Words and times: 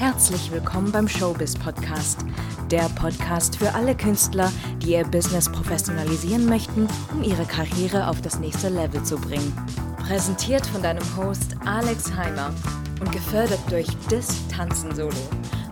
Herzlich 0.00 0.50
willkommen 0.50 0.90
beim 0.92 1.06
Showbiz 1.06 1.54
Podcast. 1.54 2.24
Der 2.70 2.88
Podcast 2.98 3.56
für 3.56 3.74
alle 3.74 3.94
Künstler, 3.94 4.50
die 4.78 4.92
ihr 4.92 5.04
Business 5.04 5.52
professionalisieren 5.52 6.46
möchten, 6.46 6.88
um 7.12 7.22
ihre 7.22 7.44
Karriere 7.44 8.08
auf 8.08 8.22
das 8.22 8.38
nächste 8.38 8.70
Level 8.70 9.04
zu 9.04 9.18
bringen. 9.18 9.54
Präsentiert 9.98 10.66
von 10.68 10.82
deinem 10.82 11.04
Host 11.18 11.54
Alex 11.66 12.16
Heimer 12.16 12.50
und 12.98 13.12
gefördert 13.12 13.60
durch 13.68 13.88
Dis 14.10 14.48
Tanzen 14.48 14.94
Solo. 14.94 15.12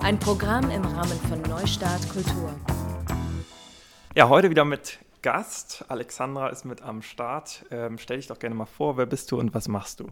Ein 0.01 0.19
Programm 0.19 0.71
im 0.71 0.83
Rahmen 0.83 1.19
von 1.31 1.41
Neustart 1.49 2.07
Kultur. 2.11 2.53
Ja, 4.15 4.29
heute 4.29 4.51
wieder 4.51 4.67
mit 4.67 4.99
Gast. 5.23 5.85
Alexandra 5.89 6.49
ist 6.49 6.65
mit 6.65 6.83
am 6.83 7.03
Start. 7.03 7.65
Ähm, 7.71 7.99
stell 7.99 8.19
dich 8.19 8.29
doch 8.29 8.39
gerne 8.39 8.55
mal 8.55 8.67
vor, 8.67 8.97
wer 8.97 9.07
bist 9.07 9.31
du 9.31 9.39
und 9.39 9.55
was 9.55 9.69
machst 9.69 10.01
du? 10.01 10.09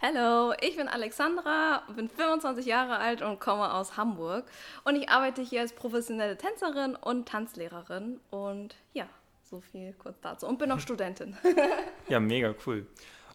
Hallo, 0.00 0.54
ich 0.60 0.76
bin 0.76 0.88
Alexandra, 0.88 1.82
bin 1.94 2.08
25 2.08 2.66
Jahre 2.66 2.98
alt 2.98 3.22
und 3.22 3.40
komme 3.40 3.72
aus 3.72 3.96
Hamburg. 3.96 4.44
Und 4.84 4.96
ich 4.96 5.08
arbeite 5.08 5.42
hier 5.42 5.62
als 5.62 5.72
professionelle 5.72 6.36
Tänzerin 6.36 6.94
und 6.96 7.26
Tanzlehrerin. 7.28 8.20
Und 8.30 8.76
ja, 8.92 9.06
so 9.42 9.60
viel 9.60 9.94
kurz 9.94 10.20
dazu. 10.20 10.46
Und 10.46 10.58
bin 10.58 10.70
auch 10.70 10.80
Studentin. 10.80 11.36
ja, 12.08 12.20
mega 12.20 12.54
cool. 12.66 12.86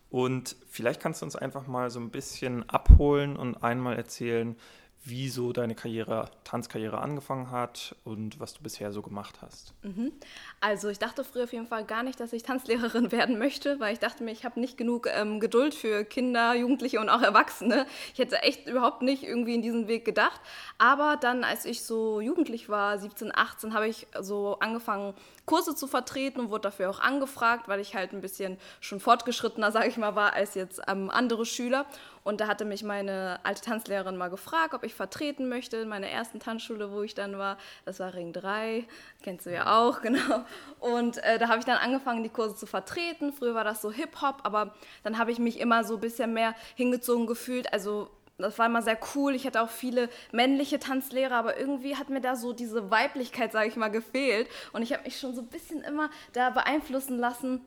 Und 0.09 0.55
vielleicht 0.69 1.01
kannst 1.01 1.21
du 1.21 1.25
uns 1.25 1.35
einfach 1.35 1.67
mal 1.67 1.89
so 1.89 1.99
ein 1.99 2.11
bisschen 2.11 2.67
abholen 2.69 3.35
und 3.35 3.63
einmal 3.63 3.97
erzählen, 3.97 4.55
wie 5.03 5.29
so 5.29 5.53
deine 5.53 5.73
Karriere, 5.73 6.29
Tanzkarriere 6.43 6.99
angefangen 6.99 7.49
hat 7.49 7.95
und 8.03 8.39
was 8.39 8.53
du 8.53 8.63
bisher 8.63 8.91
so 8.91 9.01
gemacht 9.01 9.39
hast. 9.41 9.73
Mhm. 9.83 10.11
Also 10.59 10.89
ich 10.89 10.99
dachte 10.99 11.23
früher 11.23 11.45
auf 11.45 11.53
jeden 11.53 11.67
Fall 11.67 11.85
gar 11.85 12.03
nicht, 12.03 12.19
dass 12.19 12.33
ich 12.33 12.43
Tanzlehrerin 12.43 13.11
werden 13.11 13.39
möchte, 13.39 13.79
weil 13.79 13.93
ich 13.93 13.99
dachte 13.99 14.23
mir, 14.23 14.31
ich 14.31 14.43
habe 14.43 14.59
nicht 14.59 14.77
genug 14.77 15.07
ähm, 15.13 15.39
Geduld 15.39 15.75
für 15.75 16.03
Kinder, 16.03 16.55
Jugendliche 16.55 16.99
und 16.99 17.09
auch 17.09 17.21
Erwachsene. 17.21 17.85
Ich 18.13 18.19
hätte 18.19 18.43
echt 18.43 18.67
überhaupt 18.67 19.01
nicht 19.01 19.23
irgendwie 19.23 19.55
in 19.55 19.61
diesen 19.61 19.87
Weg 19.87 20.03
gedacht. 20.03 20.41
Aber 20.77 21.15
dann, 21.15 21.43
als 21.43 21.65
ich 21.65 21.83
so 21.83 22.19
jugendlich 22.19 22.67
war, 22.67 22.97
17, 22.97 23.33
18, 23.33 23.73
habe 23.73 23.87
ich 23.87 24.07
so 24.19 24.59
angefangen, 24.59 25.13
Kurse 25.47 25.73
zu 25.75 25.87
vertreten 25.87 26.41
und 26.41 26.49
wurde 26.51 26.63
dafür 26.63 26.89
auch 26.89 26.99
angefragt, 26.99 27.69
weil 27.69 27.79
ich 27.79 27.95
halt 27.95 28.11
ein 28.11 28.19
bisschen 28.19 28.59
schon 28.81 28.99
fortgeschrittener, 28.99 29.71
sage 29.71 29.87
ich 29.87 29.97
mal, 29.97 30.13
war 30.13 30.33
als 30.33 30.55
jetzt 30.55 30.81
ähm, 30.87 31.09
andere 31.09 31.45
Schüler. 31.45 31.85
Und 32.23 32.41
da 32.41 32.47
hatte 32.47 32.65
mich 32.65 32.83
meine 32.83 33.39
alte 33.43 33.61
Tanzlehrerin 33.61 34.17
mal 34.17 34.29
gefragt, 34.29 34.73
ob 34.73 34.83
ich 34.83 34.93
vertreten 34.93 35.47
möchte 35.47 35.77
in 35.77 35.87
meiner 35.87 36.07
ersten 36.07 36.41
Tanzschule, 36.41 36.91
wo 36.91 37.01
ich 37.01 37.15
dann 37.15 37.37
war. 37.37 37.57
Das 37.85 38.01
war 38.01 38.13
Ring 38.13 38.33
3, 38.33 38.85
kennst 39.23 39.45
du 39.45 39.53
ja 39.53 39.79
auch, 39.79 40.01
genau. 40.03 40.43
Und 40.81 41.23
äh, 41.23 41.39
da 41.39 41.47
habe 41.47 41.59
ich 41.59 41.65
dann 41.65 41.77
angefangen, 41.77 42.23
die 42.23 42.29
Kurse 42.29 42.57
zu 42.57 42.65
vertreten. 42.65 43.31
Früher 43.31 43.55
war 43.55 43.63
das 43.63 43.81
so 43.81 43.89
Hip-Hop, 43.89 44.41
aber 44.43 44.75
dann 45.03 45.17
habe 45.17 45.31
ich 45.31 45.39
mich 45.39 45.61
immer 45.61 45.85
so 45.85 45.93
ein 45.93 46.01
bisschen 46.01 46.33
mehr 46.33 46.53
hingezogen 46.75 47.25
gefühlt. 47.25 47.71
Also 47.71 48.09
das 48.37 48.59
war 48.59 48.67
immer 48.67 48.81
sehr 48.81 48.99
cool. 49.15 49.33
Ich 49.33 49.45
hatte 49.47 49.61
auch 49.61 49.69
viele 49.69 50.09
männliche 50.31 50.77
Tanzlehrer, 50.79 51.35
aber 51.35 51.59
irgendwie 51.59 51.95
hat 51.95 52.09
mir 52.09 52.21
da 52.21 52.35
so 52.35 52.53
diese 52.53 52.91
Weiblichkeit, 52.91 53.51
sage 53.51 53.67
ich 53.67 53.75
mal, 53.75 53.89
gefehlt. 53.89 54.47
Und 54.73 54.83
ich 54.83 54.93
habe 54.93 55.03
mich 55.03 55.19
schon 55.19 55.33
so 55.33 55.41
ein 55.41 55.47
bisschen 55.47 55.81
immer 55.81 56.09
da 56.33 56.51
beeinflussen 56.51 57.17
lassen 57.17 57.61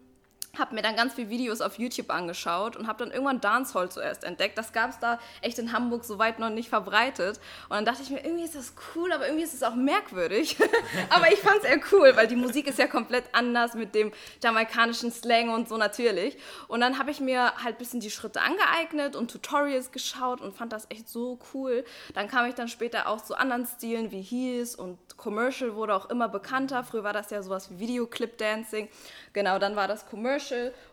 habe 0.59 0.75
mir 0.75 0.83
dann 0.83 0.97
ganz 0.97 1.15
viele 1.15 1.31
Videos 1.31 1.61
auf 1.61 1.79
YouTube 1.79 2.11
angeschaut 2.11 2.77
und 2.77 2.89
habe 2.89 2.99
dann 2.99 3.13
irgendwann 3.13 3.41
Dancehall 3.41 3.91
zuerst 3.91 4.25
entdeckt. 4.25 4.59
Das 4.59 4.73
gab 4.73 4.91
es 4.91 4.99
da 4.99 5.21
echt 5.43 5.59
in 5.59 5.73
Hamburg 5.73 6.05
soweit 6.05 6.39
noch 6.39 6.51
nicht 6.51 6.69
verbreitet. 6.69 7.39
Und 7.69 7.77
dann 7.77 7.85
dachte 7.85 8.03
ich 8.03 8.11
mir, 8.11 8.25
irgendwie 8.25 8.45
ist 8.45 8.57
das 8.57 8.75
cool, 8.95 9.13
aber 9.13 9.27
irgendwie 9.27 9.45
ist 9.45 9.55
es 9.55 9.63
auch 9.63 9.77
merkwürdig. 9.77 10.57
aber 11.11 11.33
ich 11.33 11.39
fand 11.39 11.59
es 11.59 11.65
eher 11.65 11.81
cool, 11.93 12.17
weil 12.17 12.27
die 12.27 12.37
Musik 12.37 12.67
ist 12.67 12.79
ja 12.79 12.89
komplett 12.89 13.25
anders 13.33 13.75
mit 13.75 13.95
dem 13.95 14.13
jamaikanischen 14.43 15.13
Slang 15.13 15.51
und 15.51 15.69
so 15.69 15.77
natürlich. 15.77 16.37
Und 16.67 16.81
dann 16.81 16.99
habe 16.99 17.13
ich 17.13 17.21
mir 17.21 17.55
halt 17.63 17.77
ein 17.77 17.79
bisschen 17.79 18.01
die 18.01 18.11
Schritte 18.11 18.41
angeeignet 18.41 19.15
und 19.15 19.31
Tutorials 19.31 19.93
geschaut 19.93 20.41
und 20.41 20.57
fand 20.57 20.73
das 20.73 20.87
echt 20.91 21.09
so 21.09 21.39
cool. 21.55 21.85
Dann 22.15 22.27
kam 22.27 22.47
ich 22.47 22.55
dann 22.55 22.69
später 22.69 23.07
auch 23.09 23.21
zu 23.21 23.39
anderen 23.39 23.67
Stilen 23.67 24.11
wie 24.11 24.23
Heels 24.23 24.75
und 24.75 24.99
Commercial 25.17 25.77
wurde 25.77 25.95
auch 25.95 26.11
immer 26.11 26.29
bekannter. 26.29 26.83
Früher 26.83 27.05
war 27.05 27.13
das 27.13 27.31
ja 27.31 27.43
sowas 27.43 27.71
wie 27.71 27.79
Videoclip-Dancing. 27.79 28.89
Genau, 29.33 29.59
dann 29.59 29.77
war 29.77 29.87
das 29.87 30.07
Commercial 30.07 30.40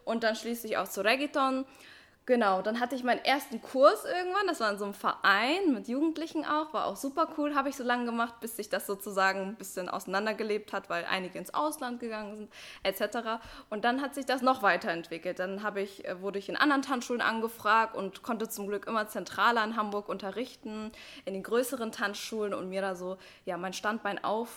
und 0.05 0.23
dann 0.23 0.35
schließlich 0.35 0.77
auch 0.77 0.87
zu 0.87 1.03
Reggaeton. 1.03 1.65
Genau, 2.27 2.61
dann 2.61 2.81
hatte 2.81 2.93
ich 2.93 3.05
meinen 3.05 3.23
ersten 3.23 3.61
Kurs 3.61 4.03
irgendwann, 4.03 4.47
das 4.47 4.59
war 4.59 4.69
in 4.69 4.77
so 4.77 4.83
einem 4.83 4.93
Verein 4.93 5.73
mit 5.73 5.87
Jugendlichen 5.87 6.43
auch, 6.43 6.73
war 6.73 6.85
auch 6.87 6.97
super 6.97 7.29
cool, 7.37 7.55
habe 7.55 7.69
ich 7.69 7.77
so 7.77 7.85
lange 7.85 8.03
gemacht, 8.03 8.41
bis 8.41 8.57
sich 8.57 8.67
das 8.67 8.85
sozusagen 8.85 9.39
ein 9.43 9.55
bisschen 9.55 9.87
auseinandergelebt 9.87 10.73
hat, 10.73 10.89
weil 10.89 11.05
einige 11.05 11.39
ins 11.39 11.53
Ausland 11.53 12.01
gegangen 12.01 12.35
sind, 12.35 12.53
etc. 12.83 13.39
Und 13.69 13.85
dann 13.85 14.01
hat 14.01 14.13
sich 14.13 14.25
das 14.25 14.41
noch 14.41 14.61
weiterentwickelt. 14.61 15.39
Dann 15.39 15.65
ich, 15.77 16.05
äh, 16.05 16.21
wurde 16.21 16.37
ich 16.37 16.49
in 16.49 16.57
anderen 16.57 16.81
Tanzschulen 16.81 17.21
angefragt 17.21 17.95
und 17.95 18.23
konnte 18.23 18.49
zum 18.49 18.67
Glück 18.67 18.87
immer 18.87 19.07
zentraler 19.07 19.63
in 19.63 19.77
Hamburg 19.77 20.09
unterrichten, 20.09 20.91
in 21.23 21.33
den 21.33 21.43
größeren 21.43 21.93
Tanzschulen 21.93 22.53
und 22.53 22.67
mir 22.67 22.81
da 22.81 22.95
so 22.95 23.17
ja, 23.45 23.55
mein 23.55 23.71
Standbein 23.71 24.21
auf 24.21 24.49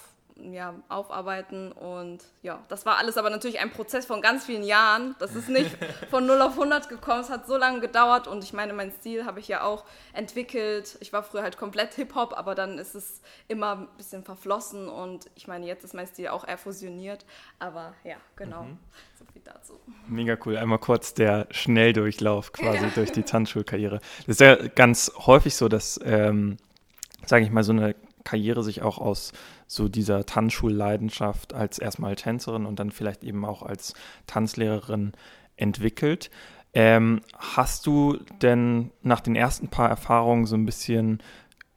ja, 0.52 0.74
aufarbeiten. 0.88 1.72
Und 1.72 2.24
ja, 2.42 2.62
das 2.68 2.86
war 2.86 2.98
alles 2.98 3.16
aber 3.16 3.30
natürlich 3.30 3.60
ein 3.60 3.70
Prozess 3.70 4.06
von 4.06 4.20
ganz 4.22 4.44
vielen 4.44 4.62
Jahren. 4.62 5.14
Das 5.18 5.34
ist 5.34 5.48
nicht 5.48 5.70
von 6.10 6.26
0 6.26 6.40
auf 6.42 6.52
100 6.52 6.88
gekommen. 6.88 7.20
Es 7.20 7.30
hat 7.30 7.46
so 7.46 7.56
lange 7.56 7.80
gedauert. 7.80 8.26
Und 8.26 8.44
ich 8.44 8.52
meine, 8.52 8.72
mein 8.72 8.92
Stil 8.92 9.24
habe 9.24 9.40
ich 9.40 9.48
ja 9.48 9.62
auch 9.62 9.84
entwickelt. 10.12 10.96
Ich 11.00 11.12
war 11.12 11.22
früher 11.22 11.42
halt 11.42 11.56
komplett 11.56 11.94
Hip-Hop, 11.94 12.36
aber 12.36 12.54
dann 12.54 12.78
ist 12.78 12.94
es 12.94 13.20
immer 13.48 13.76
ein 13.76 13.88
bisschen 13.96 14.24
verflossen. 14.24 14.88
Und 14.88 15.30
ich 15.34 15.46
meine, 15.48 15.66
jetzt 15.66 15.84
ist 15.84 15.94
mein 15.94 16.06
Stil 16.06 16.28
auch 16.28 16.46
eher 16.46 16.58
fusioniert. 16.58 17.24
Aber 17.58 17.94
ja, 18.04 18.16
genau. 18.36 18.64
Mhm. 18.64 18.78
So 19.18 19.24
viel 19.32 19.42
dazu. 19.44 19.80
Mega 20.06 20.36
cool. 20.44 20.56
Einmal 20.56 20.78
kurz 20.78 21.14
der 21.14 21.46
Schnelldurchlauf 21.50 22.52
quasi 22.52 22.88
durch 22.94 23.12
die 23.12 23.22
Tanzschulkarriere. 23.22 24.00
Das 24.26 24.28
ist 24.28 24.40
ja 24.40 24.56
ganz 24.68 25.12
häufig 25.26 25.54
so, 25.54 25.68
dass, 25.68 26.00
ähm, 26.04 26.56
sage 27.26 27.44
ich 27.44 27.50
mal, 27.50 27.62
so 27.62 27.72
eine 27.72 27.94
Karriere 28.24 28.62
sich 28.62 28.82
auch 28.82 28.98
aus 28.98 29.32
so 29.66 29.88
dieser 29.88 30.26
Tanzschulleidenschaft 30.26 31.54
als 31.54 31.78
erstmal 31.78 32.16
Tänzerin 32.16 32.66
und 32.66 32.78
dann 32.78 32.90
vielleicht 32.90 33.24
eben 33.24 33.44
auch 33.44 33.62
als 33.62 33.94
Tanzlehrerin 34.26 35.12
entwickelt. 35.56 36.30
Ähm, 36.72 37.20
hast 37.36 37.86
du 37.86 38.18
denn 38.42 38.92
nach 39.02 39.20
den 39.20 39.34
ersten 39.34 39.68
paar 39.68 39.88
Erfahrungen 39.88 40.46
so 40.46 40.54
ein 40.56 40.66
bisschen 40.66 41.20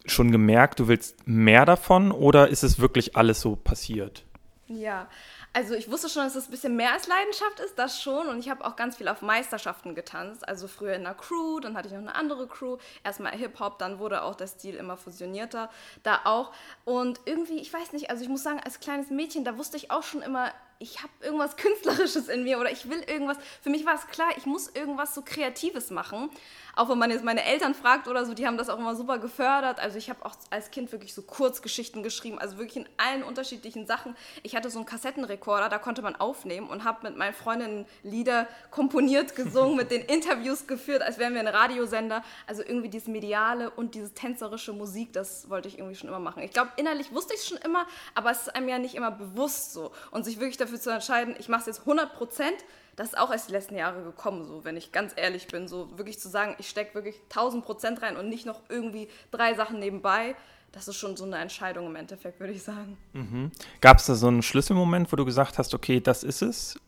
schon 0.06 0.32
gemerkt, 0.32 0.80
du 0.80 0.88
willst 0.88 1.28
mehr 1.28 1.66
davon 1.66 2.12
oder 2.12 2.50
ist 2.50 2.64
es 2.64 2.80
wirklich 2.80 3.16
alles 3.16 3.42
so 3.42 3.56
passiert? 3.56 4.26
Ja, 4.68 5.08
also 5.54 5.76
ich 5.76 5.90
wusste 5.90 6.10
schon, 6.10 6.24
dass 6.24 6.36
es 6.36 6.48
ein 6.48 6.52
bisschen 6.52 6.76
mehr 6.76 6.94
als 6.94 7.08
Leidenschaft 7.08 7.60
ist, 7.60 7.78
das 7.78 8.02
schon. 8.02 8.28
Und 8.28 8.40
ich 8.40 8.50
habe 8.50 8.66
auch 8.66 8.76
ganz 8.76 8.98
viel 8.98 9.08
auf 9.08 9.22
Meisterschaften 9.22 9.94
getanzt. 9.94 10.48
Also 10.48 10.68
früher 10.68 10.96
in 10.96 11.06
einer 11.06 11.14
Crew, 11.14 11.60
dann 11.60 11.78
hatte 11.78 11.88
ich 11.88 11.94
noch 11.94 12.02
eine 12.02 12.16
andere 12.16 12.48
Crew. 12.48 12.78
Erstmal 13.04 13.34
Hip-Hop, 13.34 13.78
dann 13.78 14.00
wurde 14.00 14.24
auch 14.24 14.34
der 14.36 14.48
Stil 14.48 14.76
immer 14.76 14.98
fusionierter. 14.98 15.70
Da 16.02 16.22
auch. 16.26 16.52
Und 16.86 17.22
irgendwie, 17.26 17.60
ich 17.60 17.72
weiß 17.72 17.94
nicht, 17.94 18.10
also 18.10 18.24
ich 18.24 18.30
muss 18.30 18.42
sagen, 18.42 18.60
als 18.64 18.80
kleines 18.80 19.12
Mädchen, 19.12 19.46
da 19.46 19.58
wusste 19.58 19.78
ich 19.78 19.92
auch 19.92 20.04
schon 20.04 20.24
immer, 20.24 20.52
ich 20.84 21.02
habe 21.02 21.12
irgendwas 21.22 21.56
Künstlerisches 21.58 22.28
in 22.28 22.44
mir 22.44 22.60
oder 22.60 22.72
ich 22.72 22.90
will 22.90 23.02
irgendwas. 23.08 23.38
Für 23.62 23.70
mich 23.70 23.86
war 23.86 23.96
es 23.96 24.08
klar, 24.08 24.30
ich 24.38 24.46
muss 24.46 24.68
irgendwas 24.68 25.16
so 25.16 25.22
Kreatives 25.22 25.90
machen. 25.90 26.30
Auch 26.76 26.90
wenn 26.90 26.98
man 26.98 27.12
jetzt 27.12 27.24
meine 27.24 27.44
Eltern 27.46 27.76
fragt 27.76 28.08
oder 28.08 28.26
so, 28.26 28.34
die 28.34 28.48
haben 28.48 28.58
das 28.58 28.70
auch 28.70 28.80
immer 28.80 28.96
super 28.96 29.20
gefördert. 29.20 29.80
Also 29.80 29.98
ich 29.98 30.10
habe 30.10 30.26
auch 30.26 30.36
als 30.50 30.72
Kind 30.72 30.92
wirklich 30.92 31.14
so 31.14 31.22
Kurzgeschichten 31.22 32.02
geschrieben, 32.02 32.40
also 32.40 32.58
wirklich 32.58 32.78
in 32.78 32.90
allen 32.98 33.24
unterschiedlichen 33.24 33.86
Sachen. 33.86 34.16
Ich 34.42 34.56
hatte 34.56 34.72
so 34.72 34.80
einen 34.80 34.88
Kassettenrekorder, 34.88 35.70
da 35.70 35.78
konnte 35.78 36.02
man 36.02 36.16
aufnehmen 36.16 36.68
und 36.68 36.84
habe 36.84 37.08
mit 37.08 37.16
meinen 37.16 37.34
Freundinnen 37.34 37.86
Lieder 38.02 38.48
komponiert, 38.72 39.36
gesungen, 39.36 39.76
mit 39.76 39.92
den 39.92 40.02
Interviews 40.08 40.66
geführt, 40.66 41.04
als 41.04 41.20
wären 41.20 41.34
wir 41.34 41.42
ein 41.42 41.48
Radiosender. 41.48 42.24
Also 42.48 42.64
irgendwie 42.64 42.90
dieses 42.90 43.08
Mediale 43.08 43.70
und 43.70 43.94
diese 43.94 44.12
tänzerische 44.12 44.74
Musik, 44.74 45.14
das 45.14 45.50
wollte 45.50 45.68
ich 45.68 45.78
irgendwie 45.78 45.96
schon 45.96 46.10
immer 46.10 46.20
machen. 46.20 46.42
Ich 46.42 46.52
glaube, 46.52 46.72
innerlich 46.78 47.12
wusste 47.12 47.36
ich 47.36 47.42
es 47.42 47.48
schon 47.48 47.60
immer, 47.60 47.86
aber 48.16 48.32
es 48.32 48.42
ist 48.42 48.56
einem 48.56 48.68
ja 48.68 48.80
nicht 48.80 48.96
immer 48.96 49.12
bewusst 49.12 49.74
so. 49.74 49.92
Und 50.10 50.26
sich 50.26 50.40
wirklich 50.40 50.58
dafür 50.58 50.73
zu 50.80 50.90
entscheiden, 50.90 51.36
ich 51.40 51.50
mache 51.50 51.62
es 51.62 51.68
jetzt 51.68 51.80
100 51.82 52.14
Prozent, 52.14 52.56
das 52.96 53.10
ist 53.10 53.18
auch 53.18 53.32
erst 53.32 53.50
die 53.50 53.54
letzten 53.54 53.76
Jahre 53.76 54.04
gekommen, 54.04 54.46
so 54.46 54.64
wenn 54.64 54.78
ich 54.78 54.92
ganz 54.92 55.14
ehrlich 55.16 55.48
bin, 55.48 55.68
so 55.68 55.98
wirklich 55.98 56.20
zu 56.20 56.30
sagen, 56.30 56.56
ich 56.60 56.70
stecke 56.70 56.94
wirklich 56.94 57.20
1000 57.30 57.66
Prozent 57.66 58.02
rein 58.02 58.18
und 58.18 58.30
nicht 58.30 58.46
noch 58.46 58.62
irgendwie 58.70 59.08
drei 59.32 59.54
Sachen 59.56 59.80
nebenbei. 59.80 60.36
Das 60.72 60.88
ist 60.88 60.98
schon 60.98 61.16
so 61.16 61.24
eine 61.24 61.38
Entscheidung 61.38 61.86
im 61.86 61.96
Endeffekt, 61.96 62.40
würde 62.40 62.54
ich 62.54 62.64
sagen. 62.64 62.98
Mhm. 63.14 63.52
Gab 63.80 63.98
es 63.98 64.08
da 64.08 64.16
so 64.16 64.28
einen 64.28 64.42
Schlüsselmoment, 64.42 65.12
wo 65.12 65.16
du 65.16 65.26
gesagt 65.26 65.60
hast, 65.60 65.74
okay, 65.76 66.00
das 66.00 66.24
ist 66.24 66.42
es? 66.42 66.80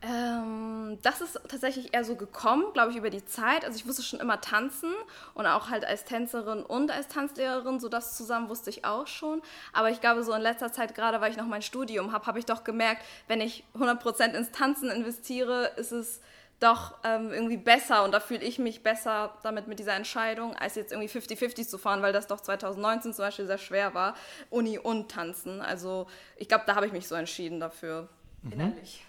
Ähm, 0.00 0.71
das 1.02 1.20
ist 1.20 1.40
tatsächlich 1.48 1.94
eher 1.94 2.04
so 2.04 2.16
gekommen, 2.16 2.64
glaube 2.72 2.90
ich, 2.90 2.96
über 2.96 3.10
die 3.10 3.24
Zeit. 3.24 3.64
Also 3.64 3.76
ich 3.76 3.86
wusste 3.86 4.02
schon 4.02 4.20
immer 4.20 4.40
tanzen 4.40 4.92
und 5.34 5.46
auch 5.46 5.70
halt 5.70 5.84
als 5.84 6.04
Tänzerin 6.04 6.62
und 6.62 6.90
als 6.90 7.08
Tanzlehrerin, 7.08 7.80
so 7.80 7.88
das 7.88 8.16
zusammen 8.16 8.48
wusste 8.48 8.70
ich 8.70 8.84
auch 8.84 9.06
schon. 9.06 9.42
Aber 9.72 9.90
ich 9.90 10.00
glaube, 10.00 10.22
so 10.24 10.32
in 10.32 10.42
letzter 10.42 10.72
Zeit, 10.72 10.94
gerade 10.94 11.20
weil 11.20 11.30
ich 11.30 11.36
noch 11.36 11.46
mein 11.46 11.62
Studium 11.62 12.12
habe, 12.12 12.26
habe 12.26 12.38
ich 12.38 12.46
doch 12.46 12.64
gemerkt, 12.64 13.02
wenn 13.28 13.40
ich 13.40 13.64
100% 13.74 14.34
ins 14.34 14.50
Tanzen 14.50 14.90
investiere, 14.90 15.72
ist 15.76 15.92
es 15.92 16.20
doch 16.62 16.96
ähm, 17.02 17.32
irgendwie 17.32 17.56
besser 17.56 18.04
und 18.04 18.12
da 18.12 18.20
fühle 18.20 18.44
ich 18.44 18.58
mich 18.58 18.82
besser 18.82 19.36
damit 19.42 19.66
mit 19.66 19.78
dieser 19.78 19.94
Entscheidung, 19.94 20.54
als 20.54 20.76
jetzt 20.76 20.92
irgendwie 20.92 21.08
50-50 21.08 21.66
zu 21.66 21.76
fahren, 21.76 22.02
weil 22.02 22.12
das 22.12 22.28
doch 22.28 22.40
2019 22.40 23.14
zum 23.14 23.24
Beispiel 23.24 23.46
sehr 23.46 23.58
schwer 23.58 23.94
war, 23.94 24.14
Uni 24.48 24.78
und 24.78 25.10
Tanzen. 25.10 25.60
Also 25.60 26.06
ich 26.36 26.48
glaube, 26.48 26.64
da 26.66 26.76
habe 26.76 26.86
ich 26.86 26.92
mich 26.92 27.08
so 27.08 27.16
entschieden 27.16 27.58
dafür, 27.58 28.08
mhm. 28.42 28.52
innerlich. 28.52 29.04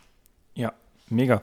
Ja, 0.55 0.73
Mega. 1.09 1.41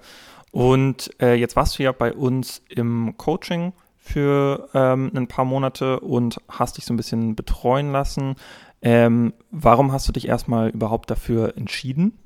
Und 0.53 1.11
äh, 1.21 1.35
jetzt 1.35 1.57
warst 1.57 1.79
du 1.79 1.83
ja 1.83 1.93
bei 1.93 2.13
uns 2.13 2.63
im 2.69 3.15
Coaching 3.17 3.73
für 3.99 4.69
ähm, 4.75 5.13
ein 5.15 5.29
paar 5.29 5.45
Monate 5.45 6.01
und 6.01 6.41
hast 6.49 6.77
dich 6.77 6.85
so 6.85 6.93
ein 6.93 6.97
bisschen 6.97 7.37
betreuen 7.37 7.93
lassen. 7.93 8.37
Ähm, 8.83 9.35
warum 9.51 9.93
hast 9.93 10.09
du 10.09 10.13
dich 10.13 10.27
erstmal 10.27 10.71
überhaupt 10.71 11.11
dafür 11.11 11.57
entschieden? 11.57 12.19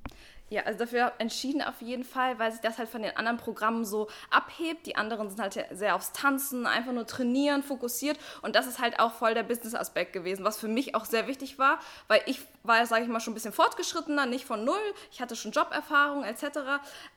Ja, 0.50 0.62
also 0.62 0.78
dafür 0.78 1.12
entschieden 1.18 1.62
auf 1.62 1.80
jeden 1.80 2.04
Fall, 2.04 2.38
weil 2.38 2.52
sich 2.52 2.60
das 2.60 2.78
halt 2.78 2.88
von 2.88 3.02
den 3.02 3.16
anderen 3.16 3.38
Programmen 3.38 3.84
so 3.84 4.08
abhebt. 4.30 4.86
Die 4.86 4.94
anderen 4.94 5.28
sind 5.28 5.40
halt 5.40 5.58
sehr 5.72 5.96
aufs 5.96 6.12
Tanzen, 6.12 6.66
einfach 6.66 6.92
nur 6.92 7.06
trainieren, 7.06 7.62
fokussiert. 7.62 8.18
Und 8.40 8.54
das 8.54 8.66
ist 8.66 8.78
halt 8.78 9.00
auch 9.00 9.12
voll 9.12 9.34
der 9.34 9.42
Business-Aspekt 9.42 10.12
gewesen, 10.12 10.44
was 10.44 10.58
für 10.58 10.68
mich 10.68 10.94
auch 10.94 11.06
sehr 11.06 11.26
wichtig 11.26 11.58
war, 11.58 11.80
weil 12.06 12.20
ich 12.26 12.40
war, 12.64 12.84
sage 12.86 13.04
ich 13.04 13.08
mal, 13.08 13.20
schon 13.20 13.32
ein 13.32 13.34
bisschen 13.34 13.52
fortgeschrittener, 13.52 14.26
nicht 14.26 14.44
von 14.44 14.64
null. 14.64 14.76
Ich 15.12 15.20
hatte 15.20 15.36
schon 15.36 15.52
Joberfahrung 15.52 16.24
etc. 16.24 16.44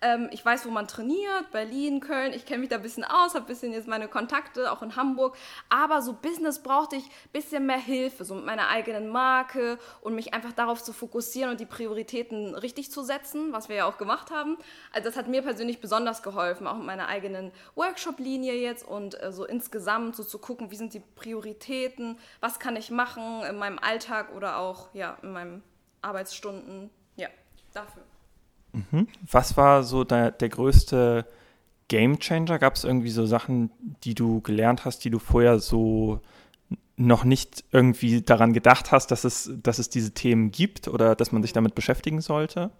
Ähm, 0.01 0.29
ich 0.31 0.45
weiß, 0.45 0.65
wo 0.65 0.69
man 0.69 0.87
trainiert, 0.87 1.51
Berlin, 1.51 1.99
Köln. 1.99 2.33
Ich 2.33 2.45
kenne 2.45 2.59
mich 2.59 2.69
da 2.69 2.75
ein 2.75 2.83
bisschen 2.83 3.03
aus, 3.03 3.33
habe 3.33 3.45
ein 3.45 3.47
bisschen 3.47 3.73
jetzt 3.73 3.87
meine 3.87 4.07
Kontakte, 4.07 4.71
auch 4.71 4.81
in 4.81 4.95
Hamburg. 4.95 5.35
Aber 5.69 6.01
so 6.01 6.13
Business 6.13 6.59
brauchte 6.59 6.95
ich 6.95 7.05
ein 7.05 7.31
bisschen 7.33 7.65
mehr 7.65 7.79
Hilfe, 7.79 8.23
so 8.23 8.35
mit 8.35 8.45
meiner 8.45 8.67
eigenen 8.67 9.09
Marke 9.09 9.79
und 10.01 10.15
mich 10.15 10.33
einfach 10.33 10.53
darauf 10.53 10.83
zu 10.83 10.93
fokussieren 10.93 11.51
und 11.51 11.59
die 11.59 11.65
Prioritäten 11.65 12.55
richtig 12.55 12.91
zu 12.91 13.01
setzen 13.03 13.47
was 13.51 13.69
wir 13.69 13.75
ja 13.75 13.85
auch 13.85 13.97
gemacht 13.97 14.31
haben. 14.31 14.57
Also 14.91 15.09
das 15.09 15.17
hat 15.17 15.27
mir 15.27 15.41
persönlich 15.41 15.81
besonders 15.81 16.23
geholfen, 16.23 16.67
auch 16.67 16.77
mit 16.77 16.85
meiner 16.85 17.07
eigenen 17.07 17.51
Workshop-Linie 17.75 18.53
jetzt 18.53 18.87
und 18.87 19.21
äh, 19.21 19.31
so 19.31 19.45
insgesamt 19.45 20.15
so 20.15 20.23
zu 20.23 20.37
gucken, 20.39 20.71
wie 20.71 20.75
sind 20.75 20.93
die 20.93 20.99
Prioritäten, 20.99 22.17
was 22.39 22.59
kann 22.59 22.75
ich 22.75 22.91
machen 22.91 23.43
in 23.49 23.57
meinem 23.57 23.79
Alltag 23.79 24.33
oder 24.35 24.57
auch 24.57 24.93
ja, 24.93 25.17
in 25.21 25.33
meinen 25.37 25.63
Arbeitsstunden. 26.01 26.89
Ja, 27.15 27.27
dafür. 27.73 28.03
Mhm. 28.73 29.07
Was 29.29 29.57
war 29.57 29.83
so 29.83 30.03
der, 30.03 30.31
der 30.31 30.49
größte 30.49 31.25
Game 31.87 32.19
Changer? 32.19 32.59
Gab 32.59 32.75
es 32.75 32.83
irgendwie 32.83 33.09
so 33.09 33.25
Sachen, 33.25 33.71
die 34.03 34.15
du 34.15 34.41
gelernt 34.41 34.85
hast, 34.85 35.03
die 35.03 35.09
du 35.09 35.19
vorher 35.19 35.59
so 35.59 36.21
noch 36.95 37.23
nicht 37.23 37.63
irgendwie 37.71 38.21
daran 38.21 38.53
gedacht 38.53 38.91
hast, 38.91 39.11
dass 39.11 39.23
es, 39.23 39.51
dass 39.61 39.79
es 39.79 39.89
diese 39.89 40.13
Themen 40.13 40.51
gibt 40.51 40.87
oder 40.87 41.15
dass 41.15 41.31
man 41.31 41.43
sich 41.43 41.53
damit 41.53 41.75
beschäftigen 41.75 42.21
sollte? 42.21 42.71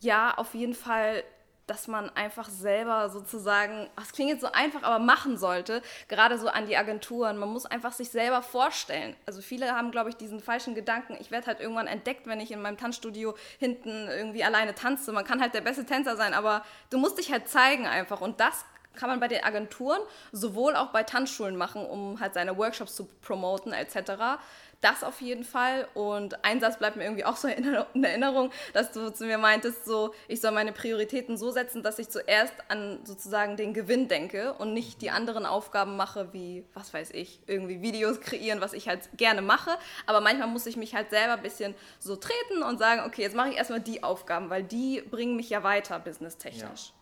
ja, 0.00 0.34
auf 0.36 0.54
jeden 0.54 0.74
Fall 0.74 1.22
dass 1.68 1.86
man 1.86 2.10
einfach 2.10 2.48
selber 2.48 3.10
sozusagen, 3.10 3.88
das 3.96 4.12
klingt 4.12 4.30
jetzt 4.30 4.40
so 4.40 4.50
einfach, 4.50 4.82
aber 4.82 4.98
machen 4.98 5.36
sollte, 5.36 5.82
gerade 6.08 6.38
so 6.38 6.48
an 6.48 6.66
die 6.66 6.76
Agenturen. 6.76 7.38
Man 7.38 7.50
muss 7.50 7.66
einfach 7.66 7.92
sich 7.92 8.10
selber 8.10 8.42
vorstellen. 8.42 9.14
Also 9.26 9.40
viele 9.40 9.70
haben, 9.72 9.90
glaube 9.90 10.10
ich, 10.10 10.16
diesen 10.16 10.40
falschen 10.40 10.74
Gedanken, 10.74 11.16
ich 11.20 11.30
werde 11.30 11.46
halt 11.46 11.60
irgendwann 11.60 11.86
entdeckt, 11.86 12.26
wenn 12.26 12.40
ich 12.40 12.50
in 12.50 12.62
meinem 12.62 12.78
Tanzstudio 12.78 13.34
hinten 13.58 14.08
irgendwie 14.08 14.42
alleine 14.42 14.74
tanze. 14.74 15.12
Man 15.12 15.24
kann 15.24 15.40
halt 15.40 15.54
der 15.54 15.60
beste 15.60 15.84
Tänzer 15.84 16.16
sein, 16.16 16.34
aber 16.34 16.64
du 16.90 16.98
musst 16.98 17.18
dich 17.18 17.30
halt 17.30 17.48
zeigen 17.48 17.86
einfach. 17.86 18.20
Und 18.20 18.40
das 18.40 18.64
kann 18.98 19.08
man 19.08 19.20
bei 19.20 19.28
den 19.28 19.44
Agenturen 19.44 20.00
sowohl 20.32 20.74
auch 20.74 20.88
bei 20.88 21.04
Tanzschulen 21.04 21.56
machen, 21.56 21.86
um 21.86 22.20
halt 22.20 22.34
seine 22.34 22.56
Workshops 22.56 22.96
zu 22.96 23.06
promoten 23.22 23.72
etc. 23.72 24.40
Das 24.80 25.02
auf 25.02 25.20
jeden 25.20 25.42
Fall. 25.42 25.88
Und 25.94 26.44
ein 26.44 26.60
Satz 26.60 26.78
bleibt 26.78 26.96
mir 26.96 27.02
irgendwie 27.02 27.24
auch 27.24 27.36
so 27.36 27.48
in 27.48 27.64
Erinnerung, 28.04 28.52
dass 28.74 28.92
du 28.92 29.12
zu 29.12 29.24
mir 29.24 29.38
meintest, 29.38 29.84
so, 29.84 30.14
ich 30.28 30.40
soll 30.40 30.52
meine 30.52 30.72
Prioritäten 30.72 31.36
so 31.36 31.50
setzen, 31.50 31.82
dass 31.82 31.98
ich 31.98 32.10
zuerst 32.10 32.54
an 32.68 33.00
sozusagen 33.04 33.56
den 33.56 33.74
Gewinn 33.74 34.06
denke 34.06 34.52
und 34.54 34.74
nicht 34.74 35.02
die 35.02 35.10
anderen 35.10 35.46
Aufgaben 35.46 35.96
mache, 35.96 36.32
wie, 36.32 36.64
was 36.74 36.94
weiß 36.94 37.10
ich, 37.10 37.40
irgendwie 37.48 37.82
Videos 37.82 38.20
kreieren, 38.20 38.60
was 38.60 38.72
ich 38.72 38.88
halt 38.88 39.08
gerne 39.16 39.42
mache. 39.42 39.76
Aber 40.06 40.20
manchmal 40.20 40.48
muss 40.48 40.66
ich 40.66 40.76
mich 40.76 40.94
halt 40.94 41.10
selber 41.10 41.32
ein 41.32 41.42
bisschen 41.42 41.74
so 41.98 42.14
treten 42.14 42.62
und 42.62 42.78
sagen, 42.78 43.02
okay, 43.04 43.22
jetzt 43.22 43.34
mache 43.34 43.48
ich 43.48 43.56
erstmal 43.56 43.80
die 43.80 44.04
Aufgaben, 44.04 44.48
weil 44.48 44.62
die 44.62 45.02
bringen 45.02 45.34
mich 45.34 45.50
ja 45.50 45.64
weiter, 45.64 45.98
businesstechnisch. 45.98 46.88
Ja. 46.88 46.97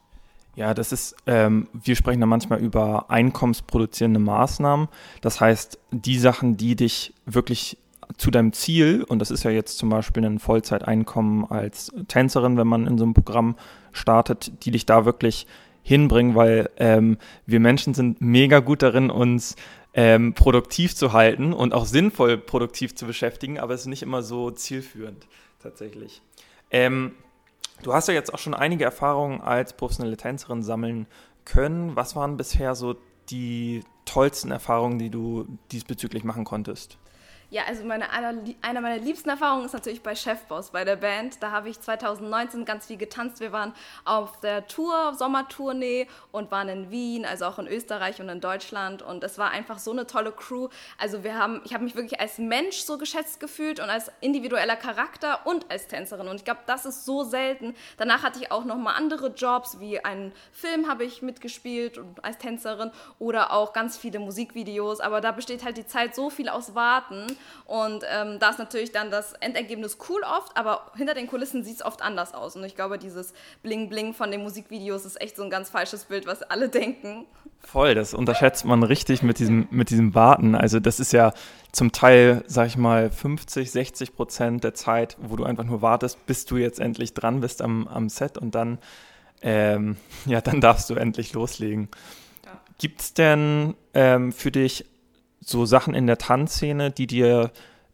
Ja, 0.56 0.72
das 0.72 0.90
ist, 0.90 1.14
ähm, 1.26 1.68
wir 1.74 1.96
sprechen 1.96 2.20
da 2.20 2.26
manchmal 2.26 2.60
über 2.60 3.10
einkommensproduzierende 3.10 4.18
Maßnahmen. 4.18 4.88
Das 5.20 5.40
heißt, 5.40 5.78
die 5.90 6.18
Sachen, 6.18 6.56
die 6.56 6.74
dich 6.74 7.12
wirklich 7.26 7.76
zu 8.16 8.30
deinem 8.30 8.54
Ziel, 8.54 9.04
und 9.04 9.18
das 9.18 9.30
ist 9.30 9.44
ja 9.44 9.50
jetzt 9.50 9.76
zum 9.76 9.90
Beispiel 9.90 10.24
ein 10.24 10.38
Vollzeiteinkommen 10.38 11.44
als 11.44 11.92
Tänzerin, 12.08 12.56
wenn 12.56 12.66
man 12.66 12.86
in 12.86 12.96
so 12.96 13.04
einem 13.04 13.12
Programm 13.12 13.56
startet, 13.92 14.64
die 14.64 14.70
dich 14.70 14.86
da 14.86 15.04
wirklich 15.04 15.46
hinbringen, 15.82 16.34
weil 16.34 16.70
ähm, 16.78 17.18
wir 17.44 17.60
Menschen 17.60 17.92
sind 17.92 18.22
mega 18.22 18.60
gut 18.60 18.82
darin, 18.82 19.10
uns 19.10 19.56
ähm, 19.92 20.32
produktiv 20.32 20.96
zu 20.96 21.12
halten 21.12 21.52
und 21.52 21.74
auch 21.74 21.84
sinnvoll 21.84 22.38
produktiv 22.38 22.94
zu 22.94 23.06
beschäftigen, 23.06 23.58
aber 23.58 23.74
es 23.74 23.82
ist 23.82 23.86
nicht 23.86 24.02
immer 24.02 24.22
so 24.22 24.50
zielführend 24.50 25.26
tatsächlich. 25.62 26.22
Ähm, 26.70 27.12
Du 27.82 27.92
hast 27.92 28.08
ja 28.08 28.14
jetzt 28.14 28.32
auch 28.32 28.38
schon 28.38 28.54
einige 28.54 28.84
Erfahrungen 28.84 29.40
als 29.40 29.74
professionelle 29.74 30.16
Tänzerin 30.16 30.62
sammeln 30.62 31.06
können. 31.44 31.94
Was 31.96 32.16
waren 32.16 32.36
bisher 32.36 32.74
so 32.74 32.96
die 33.30 33.82
tollsten 34.04 34.50
Erfahrungen, 34.50 34.98
die 34.98 35.10
du 35.10 35.46
diesbezüglich 35.72 36.24
machen 36.24 36.44
konntest? 36.44 36.98
Ja, 37.48 37.62
also 37.68 37.84
meine, 37.84 38.10
eine 38.10 38.80
meiner 38.80 38.98
liebsten 38.98 39.28
Erfahrungen 39.28 39.66
ist 39.66 39.72
natürlich 39.72 40.02
bei 40.02 40.16
Chefboss, 40.16 40.70
bei 40.70 40.84
der 40.84 40.96
Band. 40.96 41.40
Da 41.40 41.52
habe 41.52 41.68
ich 41.68 41.80
2019 41.80 42.64
ganz 42.64 42.86
viel 42.86 42.96
getanzt. 42.96 43.38
Wir 43.38 43.52
waren 43.52 43.72
auf 44.04 44.40
der 44.40 44.66
Tour, 44.66 45.14
Sommertournee 45.14 46.08
und 46.32 46.50
waren 46.50 46.68
in 46.68 46.90
Wien, 46.90 47.24
also 47.24 47.44
auch 47.44 47.60
in 47.60 47.68
Österreich 47.68 48.20
und 48.20 48.28
in 48.28 48.40
Deutschland. 48.40 49.02
Und 49.02 49.22
es 49.22 49.38
war 49.38 49.50
einfach 49.50 49.78
so 49.78 49.92
eine 49.92 50.08
tolle 50.08 50.32
Crew. 50.32 50.70
Also 50.98 51.22
wir 51.22 51.38
haben, 51.38 51.60
ich 51.64 51.72
habe 51.72 51.84
mich 51.84 51.94
wirklich 51.94 52.18
als 52.18 52.38
Mensch 52.38 52.78
so 52.78 52.98
geschätzt 52.98 53.38
gefühlt 53.38 53.78
und 53.78 53.90
als 53.90 54.10
individueller 54.20 54.74
Charakter 54.74 55.46
und 55.46 55.70
als 55.70 55.86
Tänzerin. 55.86 56.26
Und 56.26 56.36
ich 56.36 56.44
glaube, 56.44 56.62
das 56.66 56.84
ist 56.84 57.04
so 57.04 57.22
selten. 57.22 57.76
Danach 57.96 58.24
hatte 58.24 58.40
ich 58.40 58.50
auch 58.50 58.64
noch 58.64 58.76
mal 58.76 58.94
andere 58.94 59.28
Jobs, 59.28 59.78
wie 59.78 60.04
einen 60.04 60.32
Film 60.50 60.88
habe 60.88 61.04
ich 61.04 61.22
mitgespielt 61.22 61.96
und 61.96 62.24
als 62.24 62.38
Tänzerin 62.38 62.90
oder 63.20 63.52
auch 63.52 63.72
ganz 63.72 63.96
viele 63.96 64.18
Musikvideos. 64.18 64.98
Aber 64.98 65.20
da 65.20 65.30
besteht 65.30 65.64
halt 65.64 65.76
die 65.76 65.86
Zeit 65.86 66.16
so 66.16 66.28
viel 66.28 66.48
aus 66.48 66.74
Warten. 66.74 67.35
Und 67.64 68.04
ähm, 68.10 68.38
da 68.38 68.50
ist 68.50 68.58
natürlich 68.58 68.92
dann 68.92 69.10
das 69.10 69.32
Endergebnis 69.34 69.98
cool 70.08 70.22
oft, 70.22 70.56
aber 70.56 70.92
hinter 70.96 71.14
den 71.14 71.26
Kulissen 71.26 71.64
sieht 71.64 71.76
es 71.76 71.84
oft 71.84 72.02
anders 72.02 72.34
aus. 72.34 72.56
Und 72.56 72.64
ich 72.64 72.74
glaube, 72.74 72.98
dieses 72.98 73.34
Bling-Bling 73.62 74.14
von 74.14 74.30
den 74.30 74.42
Musikvideos 74.42 75.04
ist 75.04 75.20
echt 75.20 75.36
so 75.36 75.42
ein 75.42 75.50
ganz 75.50 75.70
falsches 75.70 76.04
Bild, 76.04 76.26
was 76.26 76.42
alle 76.42 76.68
denken. 76.68 77.26
Voll, 77.60 77.96
das 77.96 78.14
unterschätzt 78.14 78.64
man 78.64 78.84
richtig 78.84 79.22
mit 79.22 79.40
diesem, 79.40 79.66
mit 79.70 79.90
diesem 79.90 80.14
Warten. 80.14 80.54
Also 80.54 80.78
das 80.78 81.00
ist 81.00 81.12
ja 81.12 81.32
zum 81.72 81.90
Teil, 81.90 82.44
sag 82.46 82.68
ich 82.68 82.76
mal, 82.76 83.10
50, 83.10 83.70
60 83.70 84.14
Prozent 84.14 84.62
der 84.62 84.74
Zeit, 84.74 85.16
wo 85.20 85.34
du 85.34 85.44
einfach 85.44 85.64
nur 85.64 85.82
wartest, 85.82 86.24
bis 86.26 86.46
du 86.46 86.56
jetzt 86.56 86.78
endlich 86.78 87.12
dran 87.12 87.40
bist 87.40 87.62
am, 87.62 87.88
am 87.88 88.08
Set 88.08 88.38
und 88.38 88.54
dann, 88.54 88.78
ähm, 89.42 89.96
ja, 90.26 90.40
dann 90.40 90.60
darfst 90.60 90.88
du 90.90 90.94
endlich 90.94 91.32
loslegen. 91.32 91.88
Ja. 92.44 92.52
Gibt 92.78 93.00
es 93.00 93.14
denn 93.14 93.74
ähm, 93.94 94.32
für 94.32 94.52
dich 94.52 94.84
so 95.46 95.64
Sachen 95.64 95.94
in 95.94 96.06
der 96.06 96.18
Tanzszene, 96.18 96.90
die 96.90 97.06
dir 97.06 97.50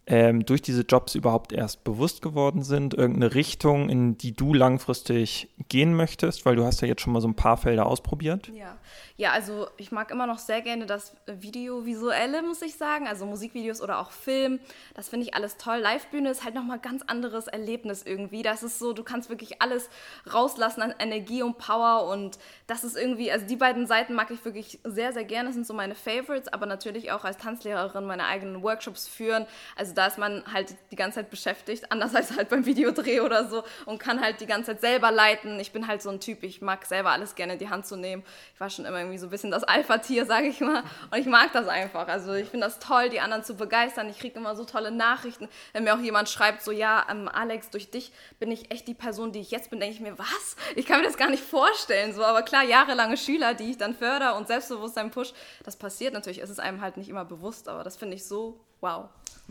ähm, 0.07 0.45
durch 0.45 0.63
diese 0.63 0.83
Jobs 0.83 1.15
überhaupt 1.15 1.53
erst 1.53 1.85
bewusst 1.85 2.23
geworden 2.23 2.63
sind? 2.63 2.95
Irgendeine 2.95 3.35
Richtung, 3.35 3.89
in 3.89 4.19
die 4.19 4.35
du 4.35 4.55
langfristig 4.55 5.49
gehen 5.69 5.95
möchtest? 5.95 6.45
Weil 6.45 6.57
du 6.57 6.65
hast 6.65 6.81
ja 6.81 6.89
jetzt 6.89 7.03
schon 7.03 7.13
mal 7.13 7.21
so 7.21 7.29
ein 7.29 7.37
paar 7.37 7.57
Felder 7.57 7.87
ausprobiert. 7.87 8.51
Ja, 8.55 8.79
ja, 9.17 9.31
also 9.33 9.69
ich 9.77 9.93
mag 9.93 10.11
immer 10.11 10.27
noch 10.27 10.39
sehr 10.39 10.63
gerne 10.63 10.87
das 10.87 11.15
Videovisuelle, 11.27 12.43
muss 12.43 12.63
ich 12.63 12.77
sagen. 12.77 13.07
Also 13.07 13.27
Musikvideos 13.27 13.81
oder 13.81 14.01
auch 14.01 14.11
Film. 14.11 14.59
Das 14.95 15.09
finde 15.09 15.27
ich 15.27 15.35
alles 15.35 15.59
toll. 15.59 15.77
Livebühne 15.77 16.31
ist 16.31 16.45
halt 16.45 16.55
nochmal 16.55 16.79
ganz 16.79 17.03
anderes 17.07 17.47
Erlebnis 17.47 18.03
irgendwie. 18.03 18.43
Das 18.43 18.63
ist 18.63 18.79
so, 18.79 18.93
du 18.93 19.05
kannst 19.05 19.29
wirklich 19.29 19.63
alles 19.63 19.91
rauslassen 20.33 20.83
an 20.83 20.95
Energie 20.99 21.43
und 21.43 21.59
Power. 21.59 22.09
Und 22.11 22.39
das 22.67 22.85
ist 22.85 22.97
irgendwie, 22.97 23.31
also 23.31 23.47
die 23.47 23.57
beiden 23.57 23.87
Seiten 23.87 24.15
mag 24.15 24.31
ich 24.31 24.45
wirklich 24.45 24.81
sehr, 24.83 25.13
sehr 25.13 25.25
gerne. 25.25 25.51
Das 25.51 25.55
sind 25.55 25.67
so 25.67 25.75
meine 25.75 25.95
Favorites. 25.95 26.49
Aber 26.49 26.67
natürlich 26.67 27.13
auch 27.13 27.25
als 27.25 27.37
Tanzlehrerin 27.37 28.05
meine 28.05 28.25
eigenen 28.25 28.63
Workshops 28.63 29.07
führen. 29.07 29.47
Also 29.77 29.92
da 29.95 30.07
ist 30.07 30.19
man 30.19 30.43
halt 30.53 30.75
die 30.91 30.97
ganze 30.97 31.17
Zeit 31.17 31.31
beschäftigt. 31.31 31.91
Anders 31.91 32.15
als 32.15 32.37
halt 32.37 32.49
beim 32.49 32.67
Videodreh 32.67 33.21
oder 33.21 33.49
so. 33.49 33.65
Und 33.87 33.99
kann 33.99 34.21
halt 34.21 34.41
die 34.41 34.47
ganze 34.47 34.73
Zeit 34.73 34.81
selber 34.81 35.11
leiten. 35.11 35.59
Ich 35.61 35.73
bin 35.73 35.87
halt 35.87 36.03
so 36.03 36.11
ein 36.11 36.21
Typ, 36.21 36.43
ich 36.43 36.61
mag 36.61 36.85
selber 36.85 37.11
alles 37.11 37.35
gerne 37.35 37.55
in 37.55 37.59
die 37.59 37.71
Hand 37.71 37.87
zu 37.87 37.97
nehmen. 37.97 38.23
Ich 38.55 38.61
war 38.61 38.71
schon 38.71 38.85
immer 38.85 38.99
irgendwie 38.99 39.19
so 39.19 39.27
ein 39.27 39.31
bisschen 39.31 39.51
das 39.51 39.65
Alpha-Tier, 39.65 40.27
sage 40.27 40.49
ich 40.49 40.61
mal. 40.61 40.83
Und 41.11 41.19
ich 41.19 41.27
mag 41.27 41.53
das 41.53 41.69
einfach. 41.69 42.09
Also 42.09 42.33
ich 42.35 42.49
finde 42.49 42.67
das 42.67 42.79
toll, 42.79 43.09
die 43.09 43.21
anderen 43.21 43.45
zu 43.45 43.55
begeistern. 43.55 44.09
Ich 44.09 44.19
kriege 44.19 44.39
immer 44.39 44.57
so 44.57 44.65
tolle 44.65 44.91
Nachrichten. 44.91 45.49
Wenn 45.73 45.85
mir 45.85 45.95
auch 45.95 46.01
jemand 46.01 46.29
schreibt, 46.29 46.63
so 46.63 46.71
ja, 46.71 47.07
ähm, 47.11 47.29
Alex, 47.29 47.71
durch 47.71 47.91
dich 47.91 48.13
bin 48.39 48.51
ich 48.51 48.71
echt 48.71 48.89
die 48.89 48.95
Person, 48.95 49.33
die 49.33 49.41
ich 49.41 49.51
jetzt 49.51 49.71
bin, 49.71 49.81
denke 49.81 49.95
ich 49.95 50.01
mir, 50.01 50.19
was? 50.19 50.57
Ich 50.77 50.87
kann 50.87 51.01
mir 51.01 51.07
das 51.07 51.17
gar 51.17 51.31
nicht 51.31 51.43
vorstellen. 51.43 52.15
So, 52.15 52.25
aber 52.25 52.43
klar, 52.43 52.65
jahrelange 52.65 53.17
Schüler, 53.17 53.55
die 53.55 53.71
ich 53.71 53.79
dann 53.79 53.95
fördere 53.95 54.35
und 54.35 54.49
Selbstbewusstsein 54.49 55.11
push, 55.11 55.33
das 55.65 55.77
passiert 55.77 56.15
natürlich. 56.15 56.43
Es 56.43 56.51
ist 56.51 56.61
einem 56.61 56.81
halt 56.81 56.97
nicht 56.97 57.09
immer 57.09 57.25
bewusst, 57.25 57.69
aber 57.69 57.85
das 57.85 57.97
finde 57.97 58.17
ich 58.17 58.25
so 58.25 58.61
wow. 58.81 59.09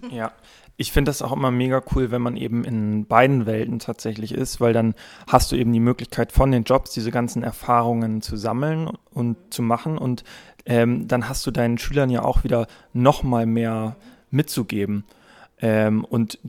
Ja, 0.10 0.32
ich 0.78 0.92
finde 0.92 1.10
das 1.10 1.22
auch 1.22 1.32
immer 1.32 1.52
mega 1.52 1.82
cool, 1.94 2.12
wenn 2.12 2.22
man 2.22 2.38
eben 2.38 2.64
in 2.64 3.06
beiden 3.06 3.46
Welten 3.46 3.80
tatsächlich 3.80 4.34
ist, 4.34 4.60
weil 4.60 4.74
dann 4.74 4.96
hast 5.28 5.52
du 5.52 5.56
eben 5.56 5.72
die 5.72 5.80
Möglichkeit 5.80 6.32
von 6.32 6.52
den 6.52 6.64
Jobs 6.64 6.92
diese 6.92 7.12
ganzen 7.12 7.44
Erfahrungen 7.44 8.22
zu 8.22 8.36
sammeln 8.36 8.90
und 9.12 9.38
zu 9.54 9.62
machen 9.62 9.98
und 9.98 10.24
ähm, 10.66 11.08
dann 11.08 11.30
hast 11.30 11.46
du 11.46 11.52
deinen 11.52 11.78
Schülern 11.78 12.10
ja 12.10 12.24
auch 12.24 12.44
wieder 12.44 12.68
noch 12.94 13.24
mal 13.24 13.46
mehr 13.46 13.96
mitzugeben. 14.32 15.06
Ähm, 15.60 16.04
und 16.06 16.40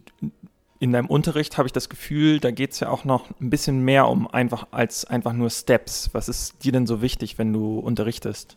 in 0.78 0.92
deinem 0.92 1.06
Unterricht 1.06 1.59
habe 1.59 1.68
ich 1.68 1.73
das 1.73 1.88
Gefühl, 1.88 2.40
da 2.40 2.50
geht 2.50 2.73
es 2.73 2.80
ja 2.80 2.88
auch 2.88 3.04
noch 3.04 3.30
ein 3.40 3.50
bisschen 3.50 3.85
mehr 3.85 4.09
um 4.09 4.26
einfach 4.26 4.68
als 4.71 5.04
einfach 5.04 5.32
nur 5.32 5.50
Steps. 5.50 6.11
Was 6.12 6.28
ist 6.28 6.64
dir 6.64 6.73
denn 6.73 6.87
so 6.87 7.02
wichtig, 7.02 7.38
wenn 7.38 7.52
du 7.52 7.78
unterrichtest? 7.78 8.56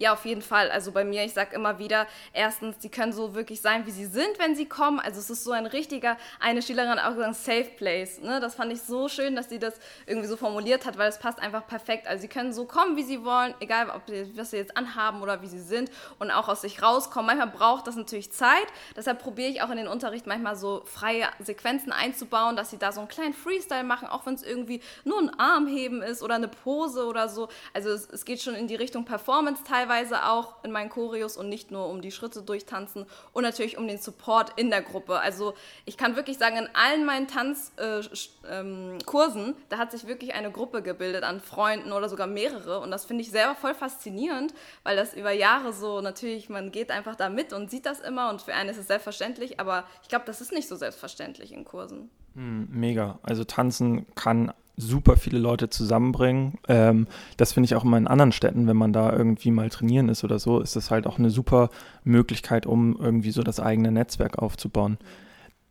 Ja, 0.00 0.14
auf 0.14 0.24
jeden 0.24 0.40
Fall. 0.40 0.70
Also 0.70 0.92
bei 0.92 1.04
mir, 1.04 1.24
ich 1.26 1.34
sage 1.34 1.54
immer 1.54 1.78
wieder, 1.78 2.06
erstens, 2.32 2.78
die 2.78 2.88
können 2.88 3.12
so 3.12 3.34
wirklich 3.34 3.60
sein, 3.60 3.84
wie 3.84 3.90
sie 3.90 4.06
sind, 4.06 4.38
wenn 4.38 4.56
sie 4.56 4.64
kommen. 4.64 4.98
Also 4.98 5.20
es 5.20 5.28
ist 5.28 5.44
so 5.44 5.52
ein 5.52 5.66
richtiger, 5.66 6.16
eine 6.40 6.62
Schülerin 6.62 6.98
auch 6.98 7.10
gesagt, 7.10 7.34
Safe 7.34 7.70
Place. 7.76 8.18
Ne? 8.22 8.40
Das 8.40 8.54
fand 8.54 8.72
ich 8.72 8.80
so 8.80 9.10
schön, 9.10 9.36
dass 9.36 9.50
sie 9.50 9.58
das 9.58 9.74
irgendwie 10.06 10.26
so 10.26 10.38
formuliert 10.38 10.86
hat, 10.86 10.96
weil 10.96 11.10
es 11.10 11.18
passt 11.18 11.38
einfach 11.38 11.66
perfekt. 11.66 12.06
Also 12.06 12.22
sie 12.22 12.28
können 12.28 12.54
so 12.54 12.64
kommen, 12.64 12.96
wie 12.96 13.02
sie 13.02 13.26
wollen, 13.26 13.52
egal 13.60 13.90
ob 13.90 14.08
sie, 14.08 14.32
was 14.38 14.52
sie 14.52 14.56
jetzt 14.56 14.74
anhaben 14.74 15.20
oder 15.20 15.42
wie 15.42 15.48
sie 15.48 15.60
sind 15.60 15.90
und 16.18 16.30
auch 16.30 16.48
aus 16.48 16.62
sich 16.62 16.82
rauskommen. 16.82 17.26
Manchmal 17.26 17.48
braucht 17.48 17.86
das 17.86 17.96
natürlich 17.96 18.32
Zeit. 18.32 18.68
Deshalb 18.96 19.20
probiere 19.20 19.50
ich 19.50 19.60
auch 19.60 19.68
in 19.68 19.76
den 19.76 19.88
Unterricht 19.88 20.26
manchmal 20.26 20.56
so 20.56 20.80
freie 20.86 21.28
Sequenzen 21.40 21.92
einzubauen, 21.92 22.56
dass 22.56 22.70
sie 22.70 22.78
da 22.78 22.92
so 22.92 23.00
einen 23.00 23.10
kleinen 23.10 23.34
Freestyle 23.34 23.84
machen, 23.84 24.08
auch 24.08 24.24
wenn 24.24 24.32
es 24.32 24.42
irgendwie 24.44 24.80
nur 25.04 25.18
ein 25.18 25.38
Armheben 25.38 26.00
ist 26.00 26.22
oder 26.22 26.36
eine 26.36 26.48
Pose 26.48 27.04
oder 27.04 27.28
so. 27.28 27.50
Also 27.74 27.90
es, 27.90 28.08
es 28.08 28.24
geht 28.24 28.40
schon 28.40 28.54
in 28.54 28.66
die 28.66 28.76
Richtung 28.76 29.04
Performance 29.04 29.62
teilweise 29.62 29.89
auch 29.90 30.62
in 30.64 30.72
meinen 30.72 30.90
Choreos 30.90 31.36
und 31.36 31.48
nicht 31.48 31.70
nur 31.70 31.86
um 31.88 32.00
die 32.00 32.10
Schritte 32.10 32.42
durchtanzen 32.42 33.06
und 33.32 33.42
natürlich 33.42 33.78
um 33.78 33.86
den 33.86 33.98
Support 33.98 34.52
in 34.56 34.70
der 34.70 34.82
Gruppe. 34.82 35.18
Also 35.18 35.54
ich 35.84 35.96
kann 35.96 36.16
wirklich 36.16 36.38
sagen, 36.38 36.56
in 36.56 36.68
allen 36.74 37.04
meinen 37.04 37.28
Tanzkursen, 37.28 38.40
äh, 38.48 39.48
ähm, 39.48 39.54
da 39.68 39.78
hat 39.78 39.92
sich 39.92 40.06
wirklich 40.06 40.34
eine 40.34 40.50
Gruppe 40.50 40.82
gebildet 40.82 41.24
an 41.24 41.40
Freunden 41.40 41.92
oder 41.92 42.08
sogar 42.08 42.26
mehrere 42.26 42.80
und 42.80 42.90
das 42.90 43.04
finde 43.04 43.22
ich 43.22 43.30
selber 43.30 43.54
voll 43.54 43.74
faszinierend, 43.74 44.54
weil 44.82 44.96
das 44.96 45.14
über 45.14 45.32
Jahre 45.32 45.72
so 45.72 46.00
natürlich, 46.00 46.48
man 46.48 46.72
geht 46.72 46.90
einfach 46.90 47.16
da 47.16 47.28
mit 47.28 47.52
und 47.52 47.70
sieht 47.70 47.86
das 47.86 48.00
immer 48.00 48.30
und 48.30 48.42
für 48.42 48.54
einen 48.54 48.70
ist 48.70 48.78
es 48.78 48.86
selbstverständlich, 48.86 49.60
aber 49.60 49.84
ich 50.02 50.08
glaube, 50.08 50.24
das 50.26 50.40
ist 50.40 50.52
nicht 50.52 50.68
so 50.68 50.76
selbstverständlich 50.76 51.52
in 51.52 51.64
Kursen. 51.64 52.10
Hm, 52.34 52.68
mega. 52.70 53.18
Also 53.22 53.44
tanzen 53.44 54.06
kann 54.14 54.52
super 54.76 55.16
viele 55.16 55.38
Leute 55.38 55.68
zusammenbringen. 55.68 56.58
Ähm, 56.68 57.06
das 57.36 57.52
finde 57.52 57.66
ich 57.66 57.74
auch 57.74 57.84
immer 57.84 57.98
in 57.98 58.06
anderen 58.06 58.32
Städten, 58.32 58.66
wenn 58.66 58.76
man 58.76 58.92
da 58.92 59.12
irgendwie 59.12 59.50
mal 59.50 59.68
trainieren 59.68 60.08
ist 60.08 60.24
oder 60.24 60.38
so, 60.38 60.60
ist 60.60 60.76
das 60.76 60.90
halt 60.90 61.06
auch 61.06 61.18
eine 61.18 61.30
super 61.30 61.70
Möglichkeit, 62.04 62.66
um 62.66 62.96
irgendwie 62.98 63.30
so 63.30 63.42
das 63.42 63.60
eigene 63.60 63.92
Netzwerk 63.92 64.38
aufzubauen. 64.38 64.98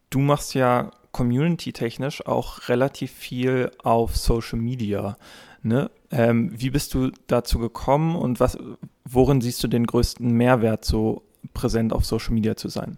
Du 0.10 0.20
machst 0.20 0.54
ja 0.54 0.92
community-technisch 1.12 2.26
auch 2.28 2.70
relativ 2.70 3.12
viel 3.12 3.72
auf 3.84 4.16
Social 4.16 4.60
Media. 4.60 5.18
Ne? 5.62 5.90
Ähm, 6.12 6.52
wie 6.56 6.70
bist 6.70 6.94
du 6.94 7.12
dazu 7.28 7.60
gekommen 7.60 8.16
und 8.16 8.40
was, 8.40 8.58
worin 9.06 9.42
siehst 9.42 9.64
du 9.64 9.68
den 9.68 9.86
größten 9.86 10.32
Mehrwert, 10.32 10.86
so 10.86 11.24
präsent 11.54 11.94
auf 11.94 12.06
Social 12.06 12.34
Media 12.34 12.56
zu 12.56 12.70
sein? 12.70 12.98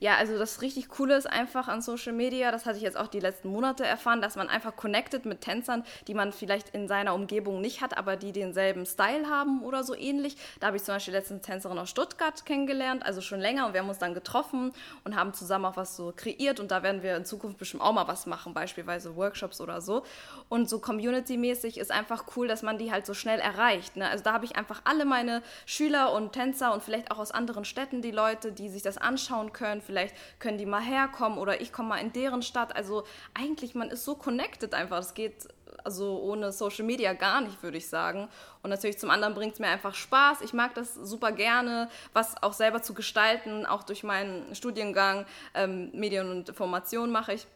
Ja, 0.00 0.16
also 0.16 0.38
das 0.38 0.62
richtig 0.62 0.88
Coole 0.88 1.16
ist 1.16 1.26
einfach 1.26 1.68
an 1.68 1.82
Social 1.82 2.12
Media, 2.12 2.50
das 2.50 2.66
hatte 2.66 2.76
ich 2.76 2.82
jetzt 2.82 2.96
auch 2.96 3.08
die 3.08 3.20
letzten 3.20 3.48
Monate 3.48 3.84
erfahren, 3.84 4.20
dass 4.20 4.36
man 4.36 4.48
einfach 4.48 4.76
connected 4.76 5.26
mit 5.26 5.40
Tänzern, 5.40 5.84
die 6.06 6.14
man 6.14 6.32
vielleicht 6.32 6.70
in 6.70 6.88
seiner 6.88 7.14
Umgebung 7.14 7.60
nicht 7.60 7.80
hat, 7.80 7.96
aber 7.96 8.16
die 8.16 8.32
denselben 8.32 8.86
Style 8.86 9.28
haben 9.28 9.62
oder 9.62 9.84
so 9.84 9.94
ähnlich. 9.94 10.36
Da 10.60 10.68
habe 10.68 10.76
ich 10.76 10.84
zum 10.84 10.94
Beispiel 10.94 11.14
letztens 11.14 11.42
Tänzerin 11.42 11.78
aus 11.78 11.90
Stuttgart 11.90 12.44
kennengelernt, 12.44 13.04
also 13.04 13.20
schon 13.20 13.40
länger 13.40 13.66
und 13.66 13.74
wir 13.74 13.80
haben 13.80 13.88
uns 13.88 13.98
dann 13.98 14.14
getroffen 14.14 14.72
und 15.04 15.16
haben 15.16 15.34
zusammen 15.34 15.66
auch 15.66 15.76
was 15.76 15.96
so 15.96 16.12
kreiert 16.14 16.60
und 16.60 16.70
da 16.70 16.82
werden 16.82 17.02
wir 17.02 17.16
in 17.16 17.24
Zukunft 17.24 17.58
bestimmt 17.58 17.82
auch 17.82 17.92
mal 17.92 18.08
was 18.08 18.26
machen, 18.26 18.54
beispielsweise 18.54 19.16
Workshops 19.16 19.60
oder 19.60 19.80
so. 19.80 20.04
Und 20.48 20.68
so 20.68 20.78
community-mäßig 20.78 21.78
ist 21.78 21.90
einfach 21.90 22.24
cool, 22.36 22.48
dass 22.48 22.62
man 22.62 22.78
die 22.78 22.92
halt 22.92 23.06
so 23.06 23.14
schnell 23.14 23.40
erreicht. 23.40 23.96
Ne? 23.96 24.08
Also 24.08 24.24
da 24.24 24.32
habe 24.32 24.44
ich 24.44 24.56
einfach 24.56 24.82
alle 24.84 25.04
meine 25.04 25.42
Schüler 25.66 26.12
und 26.12 26.32
Tänzer 26.32 26.72
und 26.72 26.82
vielleicht 26.82 27.10
auch 27.10 27.18
aus 27.18 27.30
anderen 27.30 27.64
Städten 27.64 28.02
die 28.02 28.10
Leute, 28.10 28.52
die 28.52 28.68
sich 28.68 28.82
das 28.82 28.98
anschauen 29.42 29.52
können, 29.52 29.80
vielleicht 29.80 30.14
können 30.38 30.58
die 30.58 30.66
mal 30.66 30.82
herkommen 30.82 31.38
oder 31.38 31.60
ich 31.60 31.72
komme 31.72 31.90
mal 31.90 31.98
in 31.98 32.12
deren 32.12 32.42
Stadt. 32.42 32.74
Also 32.74 33.04
eigentlich, 33.34 33.74
man 33.74 33.90
ist 33.90 34.04
so 34.04 34.14
connected 34.14 34.74
einfach. 34.74 34.98
Es 34.98 35.14
geht 35.14 35.48
also 35.84 36.20
ohne 36.20 36.52
Social 36.52 36.84
Media 36.84 37.12
gar 37.12 37.40
nicht, 37.40 37.62
würde 37.62 37.78
ich 37.78 37.88
sagen. 37.88 38.28
Und 38.62 38.70
natürlich 38.70 38.98
zum 38.98 39.10
anderen 39.10 39.34
bringt 39.34 39.54
es 39.54 39.60
mir 39.60 39.68
einfach 39.68 39.94
Spaß. 39.94 40.42
Ich 40.42 40.52
mag 40.52 40.74
das 40.74 40.94
super 40.94 41.32
gerne, 41.32 41.88
was 42.12 42.40
auch 42.42 42.52
selber 42.52 42.82
zu 42.82 42.94
gestalten, 42.94 43.66
auch 43.66 43.82
durch 43.82 44.04
meinen 44.04 44.54
Studiengang 44.54 45.26
ähm, 45.54 45.90
Medien 45.92 46.30
und 46.30 46.48
Information 46.48 47.10
mache 47.10 47.34
ich 47.34 47.46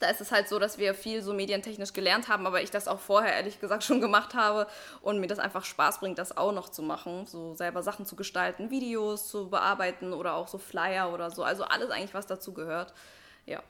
da 0.00 0.08
ist 0.08 0.20
es 0.20 0.32
halt 0.32 0.48
so, 0.48 0.58
dass 0.58 0.78
wir 0.78 0.94
viel 0.94 1.22
so 1.22 1.32
medientechnisch 1.32 1.92
gelernt 1.92 2.28
haben, 2.28 2.46
aber 2.46 2.62
ich 2.62 2.70
das 2.70 2.88
auch 2.88 2.98
vorher 2.98 3.34
ehrlich 3.34 3.60
gesagt 3.60 3.84
schon 3.84 4.00
gemacht 4.00 4.34
habe 4.34 4.66
und 5.00 5.20
mir 5.20 5.26
das 5.26 5.38
einfach 5.38 5.64
Spaß 5.64 6.00
bringt, 6.00 6.18
das 6.18 6.36
auch 6.36 6.52
noch 6.52 6.68
zu 6.68 6.82
machen, 6.82 7.26
so 7.26 7.54
selber 7.54 7.82
Sachen 7.82 8.06
zu 8.06 8.16
gestalten, 8.16 8.70
Videos 8.70 9.28
zu 9.28 9.48
bearbeiten 9.48 10.12
oder 10.12 10.34
auch 10.34 10.48
so 10.48 10.58
Flyer 10.58 11.12
oder 11.12 11.30
so. 11.30 11.42
Also 11.44 11.64
alles 11.64 11.90
eigentlich, 11.90 12.14
was 12.14 12.26
dazu 12.26 12.52
gehört. 12.52 12.94
Ja. 13.46 13.62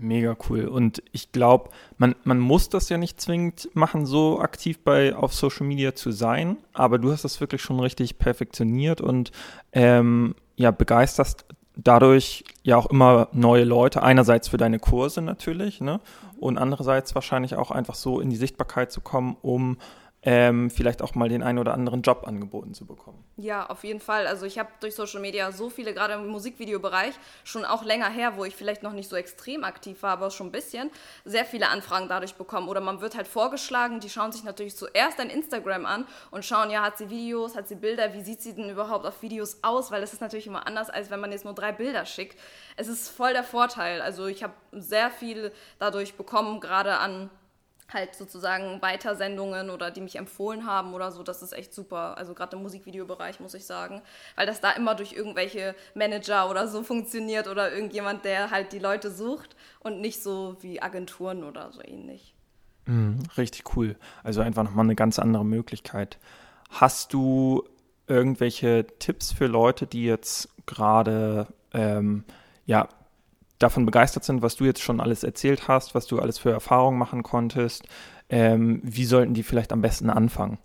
Mega 0.00 0.34
cool. 0.48 0.66
Und 0.66 1.02
ich 1.12 1.30
glaube, 1.30 1.70
man, 1.98 2.16
man 2.24 2.38
muss 2.38 2.70
das 2.70 2.88
ja 2.88 2.96
nicht 2.96 3.20
zwingend 3.20 3.68
machen, 3.74 4.06
so 4.06 4.40
aktiv 4.40 4.82
bei 4.82 5.14
auf 5.14 5.34
Social 5.34 5.66
Media 5.66 5.94
zu 5.94 6.10
sein, 6.10 6.56
aber 6.72 6.98
du 6.98 7.12
hast 7.12 7.24
das 7.24 7.40
wirklich 7.40 7.60
schon 7.60 7.78
richtig 7.80 8.18
perfektioniert 8.18 9.02
und 9.02 9.30
ähm, 9.72 10.34
ja, 10.56 10.70
begeisterst 10.70 11.44
dadurch 11.76 12.44
ja 12.62 12.76
auch 12.76 12.86
immer 12.86 13.28
neue 13.32 13.64
Leute, 13.64 14.02
einerseits 14.02 14.48
für 14.48 14.56
deine 14.56 14.78
Kurse 14.78 15.22
natürlich, 15.22 15.80
ne? 15.80 16.00
Und 16.38 16.58
andererseits 16.58 17.14
wahrscheinlich 17.14 17.54
auch 17.54 17.70
einfach 17.70 17.94
so 17.94 18.20
in 18.20 18.30
die 18.30 18.36
Sichtbarkeit 18.36 18.90
zu 18.90 19.00
kommen, 19.00 19.36
um 19.42 19.76
ähm, 20.22 20.70
vielleicht 20.70 21.00
auch 21.00 21.14
mal 21.14 21.30
den 21.30 21.42
einen 21.42 21.58
oder 21.58 21.72
anderen 21.72 22.02
Job 22.02 22.24
angeboten 22.26 22.74
zu 22.74 22.84
bekommen. 22.84 23.24
Ja, 23.36 23.70
auf 23.70 23.84
jeden 23.84 24.00
Fall. 24.00 24.26
Also 24.26 24.44
ich 24.44 24.58
habe 24.58 24.68
durch 24.80 24.94
Social 24.94 25.20
Media 25.20 25.50
so 25.50 25.70
viele, 25.70 25.94
gerade 25.94 26.14
im 26.14 26.26
Musikvideobereich, 26.26 27.14
schon 27.42 27.64
auch 27.64 27.84
länger 27.84 28.10
her, 28.10 28.36
wo 28.36 28.44
ich 28.44 28.54
vielleicht 28.54 28.82
noch 28.82 28.92
nicht 28.92 29.08
so 29.08 29.16
extrem 29.16 29.64
aktiv 29.64 30.02
war, 30.02 30.12
aber 30.12 30.30
schon 30.30 30.48
ein 30.48 30.52
bisschen, 30.52 30.90
sehr 31.24 31.46
viele 31.46 31.68
Anfragen 31.68 32.08
dadurch 32.08 32.34
bekommen. 32.34 32.68
Oder 32.68 32.82
man 32.82 33.00
wird 33.00 33.16
halt 33.16 33.26
vorgeschlagen, 33.26 34.00
die 34.00 34.10
schauen 34.10 34.30
sich 34.30 34.44
natürlich 34.44 34.76
zuerst 34.76 35.18
dein 35.18 35.30
Instagram 35.30 35.86
an 35.86 36.06
und 36.30 36.44
schauen, 36.44 36.70
ja, 36.70 36.82
hat 36.82 36.98
sie 36.98 37.08
Videos, 37.08 37.56
hat 37.56 37.66
sie 37.66 37.76
Bilder, 37.76 38.12
wie 38.12 38.20
sieht 38.20 38.42
sie 38.42 38.54
denn 38.54 38.68
überhaupt 38.68 39.06
auf 39.06 39.22
Videos 39.22 39.60
aus? 39.62 39.90
Weil 39.90 40.02
das 40.02 40.12
ist 40.12 40.20
natürlich 40.20 40.46
immer 40.46 40.66
anders, 40.66 40.90
als 40.90 41.10
wenn 41.10 41.20
man 41.20 41.32
jetzt 41.32 41.46
nur 41.46 41.54
drei 41.54 41.72
Bilder 41.72 42.04
schickt. 42.04 42.38
Es 42.76 42.88
ist 42.88 43.08
voll 43.08 43.32
der 43.32 43.44
Vorteil. 43.44 44.02
Also 44.02 44.26
ich 44.26 44.42
habe 44.42 44.52
sehr 44.72 45.10
viel 45.10 45.50
dadurch 45.78 46.14
bekommen, 46.14 46.60
gerade 46.60 46.98
an 46.98 47.30
halt 47.92 48.14
sozusagen 48.14 48.80
Weitersendungen 48.82 49.70
oder 49.70 49.90
die 49.90 50.00
mich 50.00 50.16
empfohlen 50.16 50.66
haben 50.66 50.94
oder 50.94 51.12
so, 51.12 51.22
das 51.22 51.42
ist 51.42 51.52
echt 51.52 51.74
super. 51.74 52.16
Also 52.18 52.34
gerade 52.34 52.56
im 52.56 52.62
Musikvideobereich 52.62 53.40
muss 53.40 53.54
ich 53.54 53.66
sagen, 53.66 54.02
weil 54.36 54.46
das 54.46 54.60
da 54.60 54.70
immer 54.72 54.94
durch 54.94 55.12
irgendwelche 55.12 55.74
Manager 55.94 56.50
oder 56.50 56.68
so 56.68 56.82
funktioniert 56.82 57.48
oder 57.48 57.72
irgendjemand, 57.72 58.24
der 58.24 58.50
halt 58.50 58.72
die 58.72 58.78
Leute 58.78 59.10
sucht 59.10 59.56
und 59.80 60.00
nicht 60.00 60.22
so 60.22 60.56
wie 60.60 60.82
Agenturen 60.82 61.44
oder 61.44 61.72
so 61.72 61.80
ähnlich. 61.82 62.34
Mhm, 62.86 63.22
richtig 63.36 63.76
cool. 63.76 63.96
Also 64.22 64.40
einfach 64.40 64.64
nochmal 64.64 64.86
eine 64.86 64.96
ganz 64.96 65.18
andere 65.18 65.44
Möglichkeit. 65.44 66.18
Hast 66.70 67.12
du 67.12 67.64
irgendwelche 68.06 68.86
Tipps 68.98 69.32
für 69.32 69.46
Leute, 69.46 69.86
die 69.86 70.04
jetzt 70.04 70.48
gerade 70.66 71.46
ähm, 71.72 72.24
ja 72.66 72.88
davon 73.60 73.86
begeistert 73.86 74.24
sind, 74.24 74.42
was 74.42 74.56
du 74.56 74.64
jetzt 74.64 74.82
schon 74.82 75.00
alles 75.00 75.22
erzählt 75.22 75.68
hast, 75.68 75.94
was 75.94 76.06
du 76.06 76.18
alles 76.18 76.38
für 76.38 76.50
Erfahrungen 76.50 76.98
machen 76.98 77.22
konntest, 77.22 77.86
ähm, 78.28 78.80
wie 78.82 79.04
sollten 79.04 79.34
die 79.34 79.42
vielleicht 79.42 79.72
am 79.72 79.82
besten 79.82 80.10
anfangen? 80.10 80.58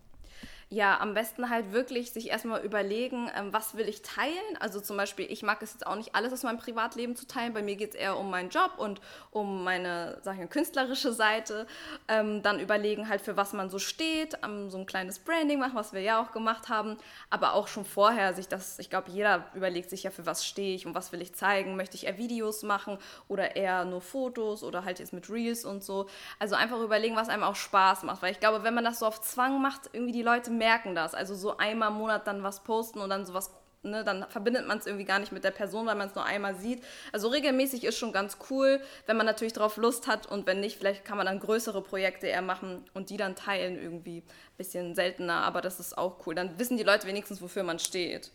Ja, 0.69 0.99
am 0.99 1.13
besten 1.13 1.49
halt 1.51 1.73
wirklich 1.73 2.11
sich 2.11 2.29
erstmal 2.29 2.65
überlegen, 2.65 3.29
ähm, 3.37 3.53
was 3.53 3.77
will 3.77 3.87
ich 3.87 4.01
teilen. 4.01 4.33
Also 4.59 4.79
zum 4.79 4.97
Beispiel, 4.97 5.27
ich 5.29 5.43
mag 5.43 5.61
es 5.61 5.73
jetzt 5.73 5.85
auch 5.85 5.95
nicht 5.95 6.15
alles 6.15 6.33
aus 6.33 6.41
meinem 6.41 6.57
Privatleben 6.57 7.15
zu 7.15 7.27
teilen. 7.27 7.53
Bei 7.53 7.61
mir 7.61 7.75
geht 7.75 7.91
es 7.91 7.95
eher 7.95 8.17
um 8.17 8.31
meinen 8.31 8.49
Job 8.49 8.71
und 8.77 8.99
um 9.29 9.63
meine, 9.63 10.17
sag 10.23 10.33
ich 10.33 10.39
mal, 10.39 10.47
künstlerische 10.47 11.13
Seite. 11.13 11.67
Ähm, 12.07 12.41
dann 12.41 12.59
überlegen 12.59 13.07
halt, 13.09 13.21
für 13.21 13.37
was 13.37 13.53
man 13.53 13.69
so 13.69 13.77
steht, 13.77 14.39
ähm, 14.43 14.71
so 14.71 14.79
ein 14.79 14.87
kleines 14.87 15.19
Branding 15.19 15.59
machen, 15.59 15.75
was 15.75 15.93
wir 15.93 16.01
ja 16.01 16.19
auch 16.19 16.31
gemacht 16.31 16.67
haben. 16.67 16.97
Aber 17.29 17.53
auch 17.53 17.67
schon 17.67 17.85
vorher 17.85 18.33
sich 18.33 18.47
das, 18.47 18.79
ich 18.79 18.89
glaube, 18.89 19.11
jeder 19.11 19.45
überlegt 19.53 19.91
sich 19.91 20.01
ja, 20.01 20.09
für 20.09 20.25
was 20.25 20.45
stehe 20.47 20.73
ich 20.73 20.87
und 20.87 20.95
was 20.95 21.11
will 21.11 21.21
ich 21.21 21.35
zeigen. 21.35 21.75
Möchte 21.75 21.95
ich 21.95 22.07
eher 22.07 22.17
Videos 22.17 22.63
machen 22.63 22.97
oder 23.27 23.55
eher 23.55 23.85
nur 23.85 24.01
Fotos 24.01 24.63
oder 24.63 24.83
halt 24.83 24.97
jetzt 24.97 25.13
mit 25.13 25.29
Reels 25.29 25.63
und 25.63 25.83
so. 25.83 26.07
Also 26.39 26.55
einfach 26.55 26.81
überlegen, 26.81 27.15
was 27.15 27.29
einem 27.29 27.43
auch 27.43 27.55
Spaß 27.55 28.01
macht. 28.01 28.23
Weil 28.23 28.31
ich 28.31 28.39
glaube, 28.39 28.63
wenn 28.63 28.73
man 28.73 28.83
das 28.83 28.97
so 28.97 29.05
auf 29.05 29.21
Zwang 29.21 29.61
macht, 29.61 29.91
irgendwie 29.93 30.11
die 30.11 30.23
Leute 30.23 30.54
merken 30.57 30.95
das. 30.95 31.13
Also 31.13 31.35
so 31.35 31.57
einmal 31.57 31.89
im 31.89 31.97
Monat 31.97 32.27
dann 32.27 32.43
was 32.43 32.63
posten 32.63 32.99
und 32.99 33.09
dann 33.09 33.25
sowas, 33.25 33.51
ne, 33.83 34.03
dann 34.03 34.25
verbindet 34.29 34.67
man 34.67 34.77
es 34.77 34.85
irgendwie 34.85 35.05
gar 35.05 35.19
nicht 35.19 35.31
mit 35.31 35.43
der 35.43 35.51
Person, 35.51 35.85
weil 35.85 35.95
man 35.95 36.07
es 36.07 36.15
nur 36.15 36.25
einmal 36.25 36.55
sieht. 36.55 36.83
Also 37.11 37.29
regelmäßig 37.29 37.83
ist 37.83 37.97
schon 37.97 38.11
ganz 38.11 38.37
cool, 38.49 38.79
wenn 39.05 39.17
man 39.17 39.25
natürlich 39.25 39.53
darauf 39.53 39.77
Lust 39.77 40.07
hat 40.07 40.25
und 40.25 40.47
wenn 40.47 40.59
nicht, 40.59 40.77
vielleicht 40.77 41.05
kann 41.05 41.17
man 41.17 41.25
dann 41.25 41.39
größere 41.39 41.81
Projekte 41.81 42.27
eher 42.27 42.41
machen 42.41 42.83
und 42.93 43.09
die 43.09 43.17
dann 43.17 43.35
teilen 43.35 43.81
irgendwie. 43.81 44.23
Bisschen 44.57 44.95
seltener, 44.95 45.43
aber 45.43 45.59
das 45.59 45.79
ist 45.81 45.97
auch 45.97 46.25
cool. 46.25 46.33
Dann 46.33 46.57
wissen 46.57 46.77
die 46.77 46.83
Leute 46.83 47.07
wenigstens, 47.07 47.41
wofür 47.41 47.63
man 47.63 47.77
steht. 47.77 48.31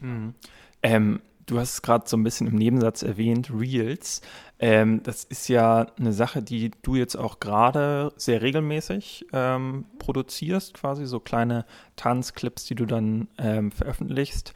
Mhm. 0.00 0.34
Ähm, 0.82 1.22
du 1.46 1.58
hast 1.58 1.74
es 1.74 1.82
gerade 1.82 2.08
so 2.08 2.16
ein 2.16 2.22
bisschen 2.22 2.46
im 2.46 2.56
Nebensatz 2.56 3.02
erwähnt, 3.02 3.50
Reels. 3.52 4.20
Ähm, 4.58 5.02
das 5.02 5.24
ist 5.24 5.48
ja 5.48 5.86
eine 5.98 6.12
Sache, 6.12 6.42
die 6.42 6.70
du 6.82 6.94
jetzt 6.94 7.16
auch 7.16 7.40
gerade 7.40 8.12
sehr 8.16 8.42
regelmäßig 8.42 9.26
ähm, 9.32 9.86
produzierst, 9.98 10.74
quasi 10.74 11.06
so 11.06 11.20
kleine 11.20 11.64
Tanzclips, 11.96 12.64
die 12.66 12.74
du 12.74 12.86
dann 12.86 13.28
ähm, 13.38 13.72
veröffentlichst. 13.72 14.54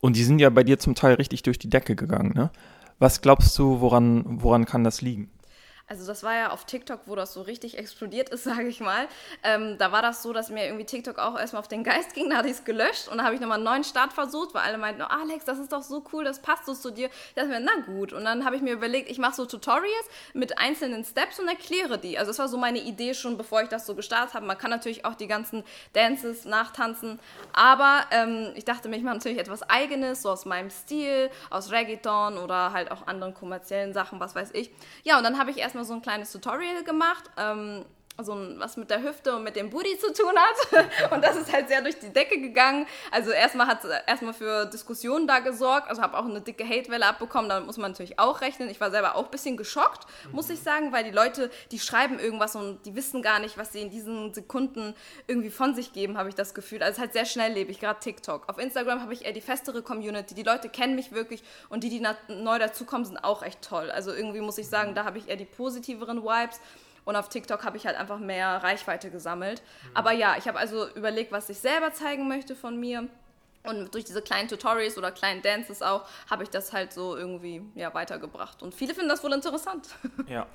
Und 0.00 0.16
die 0.16 0.24
sind 0.24 0.40
ja 0.40 0.50
bei 0.50 0.64
dir 0.64 0.78
zum 0.78 0.94
Teil 0.94 1.14
richtig 1.14 1.42
durch 1.42 1.58
die 1.58 1.70
Decke 1.70 1.96
gegangen. 1.96 2.32
Ne? 2.34 2.50
Was 2.98 3.20
glaubst 3.20 3.58
du, 3.58 3.80
woran, 3.80 4.24
woran 4.42 4.64
kann 4.64 4.84
das 4.84 5.00
liegen? 5.00 5.30
Also 5.88 6.04
das 6.06 6.22
war 6.22 6.34
ja 6.34 6.50
auf 6.50 6.64
TikTok, 6.64 7.00
wo 7.06 7.14
das 7.14 7.32
so 7.32 7.42
richtig 7.42 7.78
explodiert 7.78 8.28
ist, 8.30 8.44
sage 8.44 8.68
ich 8.68 8.80
mal. 8.80 9.06
Ähm, 9.42 9.76
da 9.78 9.92
war 9.92 10.02
das 10.02 10.22
so, 10.22 10.32
dass 10.32 10.50
mir 10.50 10.64
irgendwie 10.64 10.84
TikTok 10.84 11.18
auch 11.18 11.38
erstmal 11.38 11.60
auf 11.60 11.68
den 11.68 11.84
Geist 11.84 12.14
ging, 12.14 12.30
da 12.30 12.38
hatte 12.38 12.48
ich 12.48 12.54
es 12.54 12.64
gelöscht 12.64 13.08
und 13.08 13.18
dann 13.18 13.26
habe 13.26 13.34
ich 13.34 13.40
nochmal 13.40 13.58
einen 13.58 13.64
neuen 13.64 13.84
Start 13.84 14.12
versucht, 14.12 14.54
weil 14.54 14.62
alle 14.62 14.78
meinten, 14.78 15.02
oh, 15.02 15.06
Alex, 15.06 15.44
das 15.44 15.58
ist 15.58 15.72
doch 15.72 15.82
so 15.82 16.04
cool, 16.12 16.24
das 16.24 16.40
passt 16.40 16.66
so 16.66 16.74
zu 16.74 16.90
dir. 16.90 17.08
Ich 17.28 17.34
dachte 17.34 17.48
mir, 17.48 17.60
na 17.60 17.84
gut. 17.84 18.12
Und 18.12 18.24
dann 18.24 18.44
habe 18.44 18.56
ich 18.56 18.62
mir 18.62 18.72
überlegt, 18.72 19.10
ich 19.10 19.18
mache 19.18 19.34
so 19.34 19.46
Tutorials 19.46 20.06
mit 20.34 20.58
einzelnen 20.58 21.04
Steps 21.04 21.38
und 21.38 21.48
erkläre 21.48 21.98
die. 21.98 22.18
Also 22.18 22.30
das 22.30 22.38
war 22.38 22.48
so 22.48 22.58
meine 22.58 22.78
Idee 22.78 23.14
schon, 23.14 23.36
bevor 23.36 23.62
ich 23.62 23.68
das 23.68 23.86
so 23.86 23.94
gestartet 23.94 24.34
habe. 24.34 24.46
Man 24.46 24.58
kann 24.58 24.70
natürlich 24.70 25.04
auch 25.04 25.14
die 25.14 25.26
ganzen 25.26 25.64
Dances 25.92 26.44
nachtanzen, 26.44 27.20
aber 27.52 28.04
ähm, 28.10 28.52
ich 28.54 28.64
dachte 28.64 28.88
mir, 28.88 28.96
ich 28.96 29.02
mache 29.02 29.14
natürlich 29.14 29.38
etwas 29.38 29.62
Eigenes, 29.62 30.22
so 30.22 30.30
aus 30.30 30.44
meinem 30.44 30.70
Stil, 30.70 31.30
aus 31.50 31.70
Reggaeton 31.70 32.38
oder 32.38 32.72
halt 32.72 32.90
auch 32.90 33.06
anderen 33.06 33.34
kommerziellen 33.34 33.92
Sachen, 33.92 34.20
was 34.20 34.34
weiß 34.34 34.50
ich. 34.52 34.70
Ja, 35.04 35.18
und 35.18 35.24
dann 35.24 35.38
habe 35.38 35.50
ich 35.50 35.58
erstmal 35.76 35.84
so 35.84 35.94
ein 35.94 36.02
kleines 36.02 36.32
Tutorial 36.32 36.82
gemacht. 36.84 37.24
Ähm, 37.36 37.84
so 38.22 38.32
ein, 38.32 38.58
was 38.58 38.76
mit 38.76 38.90
der 38.90 39.02
Hüfte 39.02 39.36
und 39.36 39.44
mit 39.44 39.56
dem 39.56 39.70
Booty 39.70 39.98
zu 39.98 40.12
tun 40.12 40.32
hat. 40.36 41.12
und 41.12 41.22
das 41.22 41.36
ist 41.36 41.52
halt 41.52 41.68
sehr 41.68 41.82
durch 41.82 41.98
die 41.98 42.12
Decke 42.12 42.40
gegangen. 42.40 42.86
Also 43.10 43.30
erstmal 43.30 43.66
hat 43.66 43.84
es 43.84 43.90
erstmal 44.06 44.32
für 44.32 44.66
Diskussionen 44.66 45.26
da 45.26 45.40
gesorgt. 45.40 45.88
Also 45.88 46.02
habe 46.02 46.16
auch 46.16 46.24
eine 46.24 46.40
dicke 46.40 46.66
Hatewelle 46.66 47.06
abbekommen. 47.06 47.48
Damit 47.48 47.66
muss 47.66 47.76
man 47.76 47.90
natürlich 47.90 48.18
auch 48.18 48.40
rechnen. 48.40 48.70
Ich 48.70 48.80
war 48.80 48.90
selber 48.90 49.16
auch 49.16 49.26
ein 49.26 49.30
bisschen 49.30 49.56
geschockt, 49.56 50.06
muss 50.32 50.50
ich 50.50 50.60
sagen, 50.60 50.92
weil 50.92 51.04
die 51.04 51.10
Leute, 51.10 51.50
die 51.70 51.78
schreiben 51.78 52.18
irgendwas 52.18 52.56
und 52.56 52.84
die 52.86 52.94
wissen 52.94 53.22
gar 53.22 53.38
nicht, 53.38 53.58
was 53.58 53.72
sie 53.72 53.82
in 53.82 53.90
diesen 53.90 54.32
Sekunden 54.34 54.94
irgendwie 55.26 55.50
von 55.50 55.74
sich 55.74 55.92
geben, 55.92 56.18
habe 56.18 56.28
ich 56.28 56.34
das 56.34 56.54
Gefühl. 56.54 56.82
Also 56.82 56.92
es 56.92 56.96
ist 56.96 57.00
halt 57.00 57.12
sehr 57.12 57.26
schnelllebig, 57.26 57.80
gerade 57.80 58.00
TikTok. 58.00 58.48
Auf 58.48 58.58
Instagram 58.58 59.02
habe 59.02 59.12
ich 59.12 59.24
eher 59.24 59.32
die 59.32 59.40
festere 59.40 59.82
Community. 59.82 60.34
Die 60.34 60.42
Leute 60.42 60.68
kennen 60.68 60.94
mich 60.94 61.12
wirklich 61.12 61.42
und 61.68 61.84
die, 61.84 61.90
die 61.90 62.02
neu 62.28 62.58
dazukommen, 62.58 63.04
sind 63.04 63.18
auch 63.18 63.42
echt 63.42 63.62
toll. 63.62 63.90
Also 63.90 64.12
irgendwie 64.12 64.40
muss 64.40 64.58
ich 64.58 64.68
sagen, 64.68 64.94
da 64.94 65.04
habe 65.04 65.18
ich 65.18 65.28
eher 65.28 65.36
die 65.36 65.44
positiveren 65.44 66.22
Vibes. 66.22 66.60
Und 67.06 67.16
auf 67.16 67.30
TikTok 67.30 67.64
habe 67.64 67.78
ich 67.78 67.86
halt 67.86 67.96
einfach 67.96 68.18
mehr 68.18 68.62
Reichweite 68.62 69.10
gesammelt. 69.10 69.62
Mhm. 69.62 69.90
Aber 69.94 70.12
ja, 70.12 70.34
ich 70.36 70.46
habe 70.48 70.58
also 70.58 70.88
überlegt, 70.94 71.32
was 71.32 71.48
ich 71.48 71.58
selber 71.58 71.92
zeigen 71.92 72.28
möchte 72.28 72.54
von 72.54 72.78
mir. 72.78 73.08
Und 73.62 73.94
durch 73.94 74.04
diese 74.04 74.22
kleinen 74.22 74.48
Tutorials 74.48 74.98
oder 74.98 75.10
kleinen 75.12 75.40
Dances 75.40 75.82
auch 75.82 76.04
habe 76.28 76.42
ich 76.42 76.50
das 76.50 76.72
halt 76.72 76.92
so 76.92 77.16
irgendwie 77.16 77.62
ja, 77.74 77.94
weitergebracht. 77.94 78.62
Und 78.62 78.74
viele 78.74 78.92
finden 78.92 79.08
das 79.08 79.24
wohl 79.24 79.32
interessant. 79.32 79.88
Ja. 80.28 80.46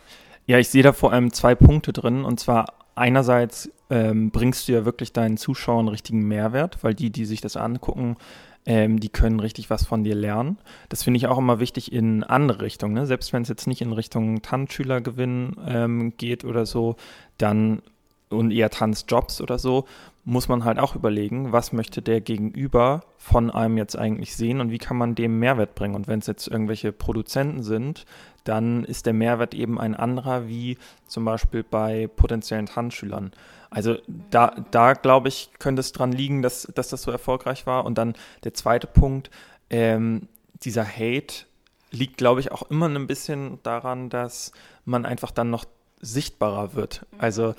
Ja, 0.48 0.58
ich 0.58 0.70
sehe 0.70 0.81
da 0.81 0.91
vor 0.91 1.13
allem 1.13 1.31
zwei 1.31 1.53
Punkte 1.53 1.93
drin. 1.93 2.25
Und 2.25 2.39
zwar 2.39 2.74
einerseits 2.96 3.72
ähm, 3.89 4.31
bringst 4.31 4.67
du 4.67 4.74
ja 4.74 4.86
wirklich 4.86 5.13
deinen 5.13 5.38
Zuschauern 5.38 5.88
richtigen 5.88 6.27
Mehrwert, 6.27 6.84
weil 6.84 6.96
die, 6.96 7.12
die 7.12 7.25
sich 7.25 7.41
das 7.41 7.55
angucken, 7.55 8.17
ähm, 8.65 8.99
die 8.99 9.09
können 9.09 9.39
richtig 9.39 9.69
was 9.69 9.85
von 9.85 10.03
dir 10.03 10.15
lernen. 10.15 10.57
Das 10.89 11.03
finde 11.03 11.17
ich 11.17 11.27
auch 11.27 11.37
immer 11.37 11.59
wichtig 11.59 11.91
in 11.91 12.23
andere 12.23 12.61
Richtungen. 12.61 12.93
Ne? 12.93 13.07
Selbst 13.07 13.33
wenn 13.33 13.41
es 13.41 13.49
jetzt 13.49 13.67
nicht 13.67 13.81
in 13.81 13.93
Richtung 13.93 14.41
Tanzschülergewinn 14.41 15.55
ähm, 15.65 16.13
geht 16.17 16.45
oder 16.45 16.65
so, 16.65 16.95
dann 17.37 17.81
und 18.29 18.51
eher 18.51 18.69
Tanzjobs 18.69 19.41
oder 19.41 19.59
so, 19.59 19.85
muss 20.23 20.47
man 20.47 20.63
halt 20.63 20.79
auch 20.79 20.95
überlegen, 20.95 21.51
was 21.51 21.73
möchte 21.73 22.01
der 22.01 22.21
Gegenüber 22.21 23.01
von 23.17 23.49
einem 23.49 23.77
jetzt 23.77 23.97
eigentlich 23.97 24.35
sehen 24.35 24.61
und 24.61 24.71
wie 24.71 24.77
kann 24.77 24.97
man 24.97 25.15
dem 25.15 25.39
Mehrwert 25.39 25.75
bringen. 25.75 25.95
Und 25.95 26.07
wenn 26.07 26.19
es 26.19 26.27
jetzt 26.27 26.47
irgendwelche 26.47 26.91
Produzenten 26.91 27.63
sind, 27.63 28.05
dann 28.43 28.83
ist 28.83 29.05
der 29.05 29.13
Mehrwert 29.13 29.53
eben 29.53 29.79
ein 29.79 29.95
anderer 29.95 30.47
wie 30.47 30.77
zum 31.07 31.25
Beispiel 31.25 31.63
bei 31.63 32.07
potenziellen 32.07 32.67
Tanzschülern. 32.67 33.31
Also 33.71 33.97
da, 34.29 34.53
da 34.71 34.93
glaube 34.93 35.29
ich, 35.29 35.49
könnte 35.57 35.79
es 35.79 35.93
dran 35.93 36.11
liegen, 36.11 36.41
dass, 36.41 36.63
dass 36.75 36.89
das 36.89 37.01
so 37.01 37.09
erfolgreich 37.09 37.65
war. 37.65 37.85
Und 37.85 37.97
dann 37.97 38.15
der 38.43 38.53
zweite 38.53 38.85
Punkt, 38.85 39.31
ähm, 39.69 40.27
dieser 40.61 40.85
Hate 40.85 41.45
liegt, 41.89 42.17
glaube 42.17 42.41
ich, 42.41 42.51
auch 42.51 42.63
immer 42.69 42.87
ein 42.89 43.07
bisschen 43.07 43.59
daran, 43.63 44.09
dass 44.09 44.51
man 44.83 45.05
einfach 45.05 45.31
dann 45.31 45.49
noch 45.49 45.63
sichtbarer 46.01 46.73
wird. 46.73 47.05
Mhm, 47.11 47.21
also 47.21 47.55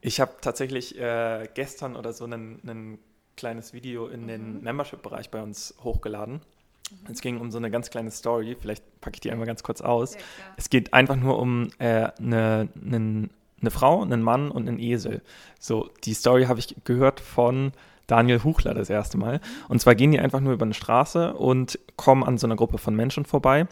ich 0.00 0.20
habe 0.20 0.32
tatsächlich 0.40 0.98
äh, 0.98 1.48
gestern 1.54 1.96
oder 1.96 2.12
so 2.12 2.24
ein 2.24 2.98
kleines 3.36 3.72
Video 3.72 4.06
in 4.06 4.22
mhm. 4.22 4.28
den 4.28 4.62
Membership-Bereich 4.62 5.30
bei 5.30 5.42
uns 5.42 5.74
hochgeladen. 5.82 6.34
Mhm. 6.34 7.10
Es 7.10 7.20
ging 7.20 7.40
um 7.40 7.50
so 7.50 7.58
eine 7.58 7.70
ganz 7.70 7.90
kleine 7.90 8.12
Story, 8.12 8.56
vielleicht 8.60 9.00
packe 9.00 9.14
ich 9.16 9.20
die 9.20 9.32
einmal 9.32 9.46
ganz 9.46 9.64
kurz 9.64 9.80
aus. 9.80 10.16
es 10.56 10.70
geht 10.70 10.94
einfach 10.94 11.16
nur 11.16 11.38
um 11.40 11.70
äh, 11.78 12.10
eine, 12.18 12.68
einen 12.80 13.30
eine 13.62 13.70
Frau, 13.70 14.02
einen 14.02 14.22
Mann 14.22 14.50
und 14.50 14.68
einen 14.68 14.78
Esel. 14.78 15.22
So, 15.58 15.88
die 16.04 16.14
Story 16.14 16.44
habe 16.44 16.58
ich 16.58 16.76
gehört 16.84 17.20
von 17.20 17.72
Daniel 18.06 18.42
Huchler 18.44 18.74
das 18.74 18.90
erste 18.90 19.16
Mal. 19.16 19.40
Und 19.68 19.80
zwar 19.80 19.94
gehen 19.94 20.12
die 20.12 20.20
einfach 20.20 20.40
nur 20.40 20.52
über 20.52 20.64
eine 20.64 20.74
Straße 20.74 21.32
und 21.34 21.78
kommen 21.96 22.24
an 22.24 22.36
so 22.36 22.46
einer 22.46 22.56
Gruppe 22.56 22.78
von 22.78 22.94
Menschen 22.94 23.24
vorbei. 23.24 23.66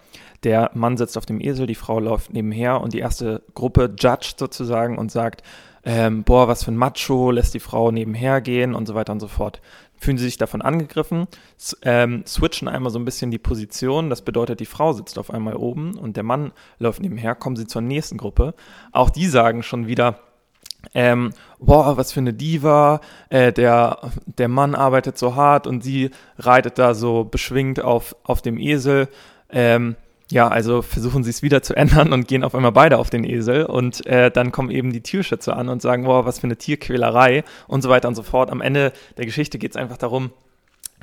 Der 0.45 0.71
Mann 0.75 0.97
sitzt 0.97 1.19
auf 1.19 1.27
dem 1.27 1.41
Esel, 1.41 1.67
die 1.67 1.75
Frau 1.75 2.01
läuft 2.01 2.33
nebenher 2.33 2.81
und 2.81 2.95
die 2.95 3.01
erste 3.01 3.43
Gruppe 3.55 3.95
judgt 3.99 4.37
sozusagen 4.39 4.97
und 4.97 5.11
sagt, 5.11 5.43
ähm, 5.85 6.25
boah, 6.25 6.47
was 6.47 6.65
für 6.65 6.73
ein 6.73 6.77
Macho, 6.77 7.31
lässt 7.31 7.55
die 7.55 7.61
Frau 7.61 7.91
nebenher 7.91 8.41
gehen 8.41 8.75
und 8.75 8.87
so 8.87 8.95
weiter 8.95 9.13
und 9.13 9.21
so 9.21 9.29
fort 9.29 9.61
fühlen 10.01 10.19
sie 10.19 10.25
sich 10.25 10.39
davon 10.39 10.63
angegriffen, 10.63 11.29
ähm, 11.83 12.25
switchen 12.27 12.69
einmal 12.69 12.91
so 12.91 12.99
ein 12.99 13.05
bisschen 13.05 13.31
die 13.31 13.39
Position. 13.39 14.11
Das 14.11 14.23
bedeutet, 14.23 14.61
die 14.61 14.67
Frau 14.67 14.93
sitzt 14.93 15.19
auf 15.19 15.31
einmal 15.31 15.55
oben 15.55 15.97
und 15.97 16.17
der 16.17 16.25
Mann 16.25 16.53
läuft 16.79 17.03
nebenher, 17.03 17.35
kommen 17.35 17.57
sie 17.57 17.67
zur 17.67 17.83
nächsten 17.83 18.17
Gruppe. 18.17 18.55
Auch 18.93 19.11
die 19.11 19.27
sagen 19.27 19.63
schon 19.63 19.87
wieder, 19.87 20.19
ähm, 20.95 21.33
boah, 21.59 21.99
was 21.99 22.13
für 22.13 22.21
eine 22.21 22.33
Diva, 22.33 23.01
äh, 23.29 23.53
der, 23.53 23.99
der 24.25 24.49
Mann 24.49 24.75
arbeitet 24.75 25.19
so 25.19 25.35
hart 25.35 25.67
und 25.67 25.85
sie 25.85 26.11
reitet 26.39 26.79
da 26.79 26.95
so 26.95 27.25
beschwingt 27.25 27.81
auf, 27.81 28.17
auf 28.25 28.41
dem 28.41 28.59
Esel. 28.59 29.09
Ähm, 29.51 29.97
ja, 30.31 30.49
also 30.49 30.81
versuchen 30.81 31.25
sie 31.25 31.31
es 31.31 31.43
wieder 31.43 31.63
zu 31.63 31.75
ändern 31.77 32.13
und 32.13 32.29
gehen 32.29 32.45
auf 32.45 32.55
einmal 32.55 32.73
beide 32.73 32.99
auf 32.99 33.11
den 33.11 33.25
Esel 33.25 33.67
und 33.67 34.07
äh, 34.07 34.31
dann 34.31 34.53
kommen 34.53 34.71
eben 34.71 34.93
die 34.93 35.03
Tierschützer 35.03 35.57
an 35.57 35.69
und 35.69 35.83
sagen, 35.83 36.05
boah, 36.05 36.25
was 36.25 36.39
für 36.39 36.45
eine 36.45 36.57
Tierquälerei 36.57 37.45
und 37.67 37.83
so 37.83 37.89
weiter 37.89 38.09
und 38.09 38.15
so 38.15 38.23
fort. 38.23 38.51
Am 38.51 38.61
Ende 38.61 38.93
der 39.19 39.27
Geschichte 39.27 39.59
geht 39.59 39.73
es 39.73 39.77
einfach 39.77 39.99
darum, 39.99 40.31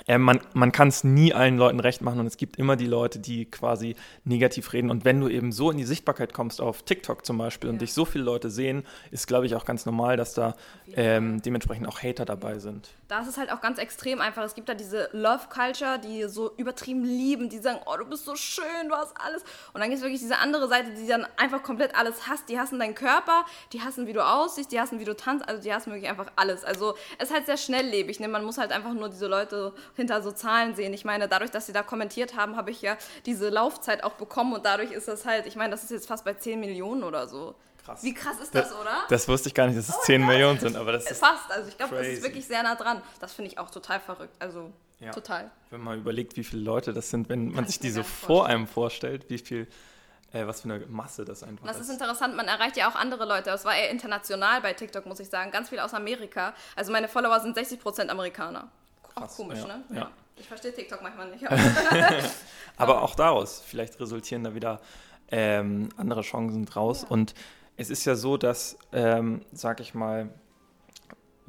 äh, 0.06 0.18
man, 0.18 0.40
man 0.54 0.72
kann 0.72 0.90
es 0.90 1.04
nie 1.04 1.34
allen 1.34 1.58
Leuten 1.58 1.80
recht 1.80 2.02
machen 2.02 2.20
und 2.20 2.28
es 2.28 2.38
gibt 2.38 2.58
immer 2.58 2.76
die 2.76 2.86
Leute, 2.86 3.20
die 3.20 3.46
quasi 3.46 3.96
negativ 4.24 4.74
reden. 4.74 4.92
Und 4.92 5.06
wenn 5.06 5.20
du 5.20 5.28
eben 5.28 5.52
so 5.52 5.72
in 5.72 5.78
die 5.78 5.84
Sichtbarkeit 5.84 6.34
kommst, 6.34 6.62
auf 6.62 6.84
TikTok 6.84 7.26
zum 7.26 7.38
Beispiel, 7.38 7.70
ja. 7.70 7.74
und 7.74 7.82
dich 7.82 7.94
so 7.94 8.06
viele 8.06 8.24
Leute 8.24 8.50
sehen, 8.50 8.84
ist, 9.12 9.28
glaube 9.28 9.46
ich, 9.46 9.56
auch 9.56 9.66
ganz 9.66 9.86
normal, 9.86 10.18
dass 10.18 10.34
da 10.34 10.56
ähm, 10.96 11.42
dementsprechend 11.42 11.88
auch 11.88 12.02
Hater 12.02 12.26
dabei 12.26 12.60
sind. 12.60 12.90
Da 13.08 13.22
ist 13.22 13.30
es 13.30 13.38
halt 13.38 13.52
auch 13.54 13.62
ganz 13.62 13.80
extrem 13.80 14.20
einfach. 14.20 14.44
Es 14.44 14.54
gibt 14.54 14.68
da 14.68 14.74
diese 14.74 15.10
Love-Culture, 15.14 15.98
die 15.98 16.26
so 16.26 16.52
übertrieben 16.58 17.06
lieben, 17.06 17.48
die 17.48 17.60
sagen, 17.60 17.80
oh, 17.86 17.96
du 17.96 18.06
bist 18.06 18.26
so 18.26 18.36
schön, 18.36 18.90
du 18.90 18.96
hast 18.96 19.14
alles. 19.18 19.44
Und 19.74 19.80
dann 19.80 19.90
gibt 19.90 20.00
es 20.00 20.02
wirklich 20.02 20.20
diese 20.20 20.40
andere 20.40 20.68
Seite, 20.68 20.92
die 20.92 21.08
dann 21.08 21.26
einfach 21.38 21.64
komplett 21.64 21.96
alles 21.96 22.28
hasst. 22.28 22.50
Die 22.50 22.60
hassen 22.60 22.80
deinen 22.80 22.96
Körper, 22.96 23.46
die 23.72 23.82
hassen, 23.82 24.08
wie 24.08 24.14
du 24.14 24.26
aussiehst, 24.26 24.74
die 24.74 24.80
hassen, 24.82 25.00
wie 25.00 25.06
du 25.06 25.16
tanzt, 25.16 25.48
also 25.48 25.62
die 25.62 25.74
hassen 25.74 25.92
wirklich 25.94 26.10
einfach 26.10 26.30
alles. 26.36 26.66
Also 26.66 26.96
es 27.18 27.30
ist 27.30 27.34
halt 27.34 27.46
sehr 27.46 27.58
schnelllebig. 27.58 28.20
Ne? 28.20 28.28
Man 28.28 28.44
muss 28.44 28.58
halt 28.58 28.74
einfach 28.74 28.94
nur 28.94 29.08
diese 29.08 29.28
Leute 29.28 29.74
hinter 29.96 30.22
so 30.22 30.34
Zahlen 30.34 30.76
sehen. 30.76 30.94
Ich 30.94 31.06
meine, 31.06 31.30
dadurch, 31.30 31.52
dass 31.52 31.66
sie 31.66 31.74
da 31.74 31.84
kommentiert 31.84 32.36
haben, 32.36 32.58
habe 32.58 32.72
ich 32.72 32.82
ja 32.82 32.98
diese 33.26 33.48
Laufzeit 33.48 34.04
auch 34.04 34.14
bekommen 34.14 34.52
und 34.52 34.66
dadurch 34.66 34.92
ist 34.92 35.08
das 35.08 35.26
halt, 35.26 35.46
ich 35.46 35.56
meine, 35.56 35.72
das 35.72 35.84
ist 35.84 35.92
jetzt 35.92 36.08
fast 36.08 36.26
bei 36.26 36.34
10 36.34 36.60
Millionen 36.60 37.04
oder 37.04 37.28
so. 37.28 37.56
Krass. 37.88 38.04
Wie 38.04 38.14
krass 38.14 38.36
ist 38.44 38.54
das, 38.54 38.70
das, 38.70 38.78
oder? 38.78 39.06
Das 39.08 39.30
wusste 39.30 39.48
ich 39.48 39.56
gar 39.56 39.66
nicht, 39.66 39.80
dass 39.80 39.88
es 39.88 39.96
oh 39.96 40.04
10 40.04 40.26
Millionen 40.26 40.60
sind, 40.60 40.76
aber 40.76 40.92
das 40.92 41.06
ist 41.10 41.20
fast. 41.20 41.50
Also 41.50 41.70
ich 41.70 41.78
glaube, 41.78 41.96
das 41.96 42.08
ist 42.08 42.22
wirklich 42.22 42.46
sehr 42.46 42.62
nah 42.62 42.76
dran. 42.76 43.02
Das 43.22 43.32
finde 43.32 43.50
ich 43.50 43.58
auch 43.58 43.72
total 43.72 44.02
verrückt. 44.02 44.36
Also 44.40 44.74
ja. 45.00 45.12
total. 45.12 45.50
Wenn 45.70 45.82
man 45.82 45.98
überlegt, 45.98 46.36
wie 46.36 46.44
viele 46.44 46.64
Leute 46.64 46.92
das 46.92 47.10
sind, 47.10 47.30
wenn 47.30 47.48
Kann 47.48 47.56
man 47.56 47.66
sich 47.68 47.80
die 47.80 47.90
so 47.90 48.04
vor 48.04 48.46
einem 48.46 48.68
vorstellt, 48.68 49.30
wie 49.30 49.38
viel 49.38 49.68
äh, 50.34 50.46
was 50.46 50.62
für 50.62 50.70
eine 50.70 50.86
Masse 50.88 51.24
das 51.24 51.44
einfach 51.44 51.66
ist. 51.66 51.76
Das 51.76 51.80
ist 51.80 51.90
interessant, 51.90 52.36
man 52.36 52.50
erreicht 52.50 52.76
ja 52.76 52.90
auch 52.90 52.96
andere 52.96 53.26
Leute. 53.26 53.52
Es 53.52 53.64
war 53.64 53.74
eher 53.74 53.90
international 53.90 54.60
bei 54.60 54.74
TikTok, 54.74 55.06
muss 55.06 55.22
ich 55.22 55.30
sagen. 55.30 55.52
Ganz 55.52 55.70
viel 55.70 55.80
aus 55.80 55.94
Amerika. 55.94 56.54
Also 56.76 56.92
meine 56.92 57.08
Follower 57.08 57.40
sind 57.40 57.58
60% 57.58 58.10
Amerikaner. 58.10 58.68
Krass, 59.14 59.32
auch 59.32 59.36
komisch, 59.38 59.60
ja, 59.60 59.68
ne? 59.68 59.84
Ja. 59.94 60.12
Ich 60.36 60.46
verstehe 60.46 60.74
TikTok 60.74 61.02
manchmal 61.02 61.30
nicht. 61.32 61.46
Aber 62.78 63.02
auch 63.02 63.16
daraus, 63.16 63.64
vielleicht 63.66 63.98
resultieren 64.02 64.44
da 64.44 64.54
wieder 64.54 64.82
ähm, 65.32 65.90
andere 65.96 66.22
Chancen 66.22 66.66
draus. 66.66 67.04
Ja. 67.04 67.08
Und 67.10 67.34
es 67.78 67.90
ist 67.90 68.06
ja 68.06 68.16
so, 68.16 68.38
dass, 68.38 68.78
ähm, 68.92 69.42
sag 69.54 69.80
ich 69.80 69.94
mal, 69.94 70.30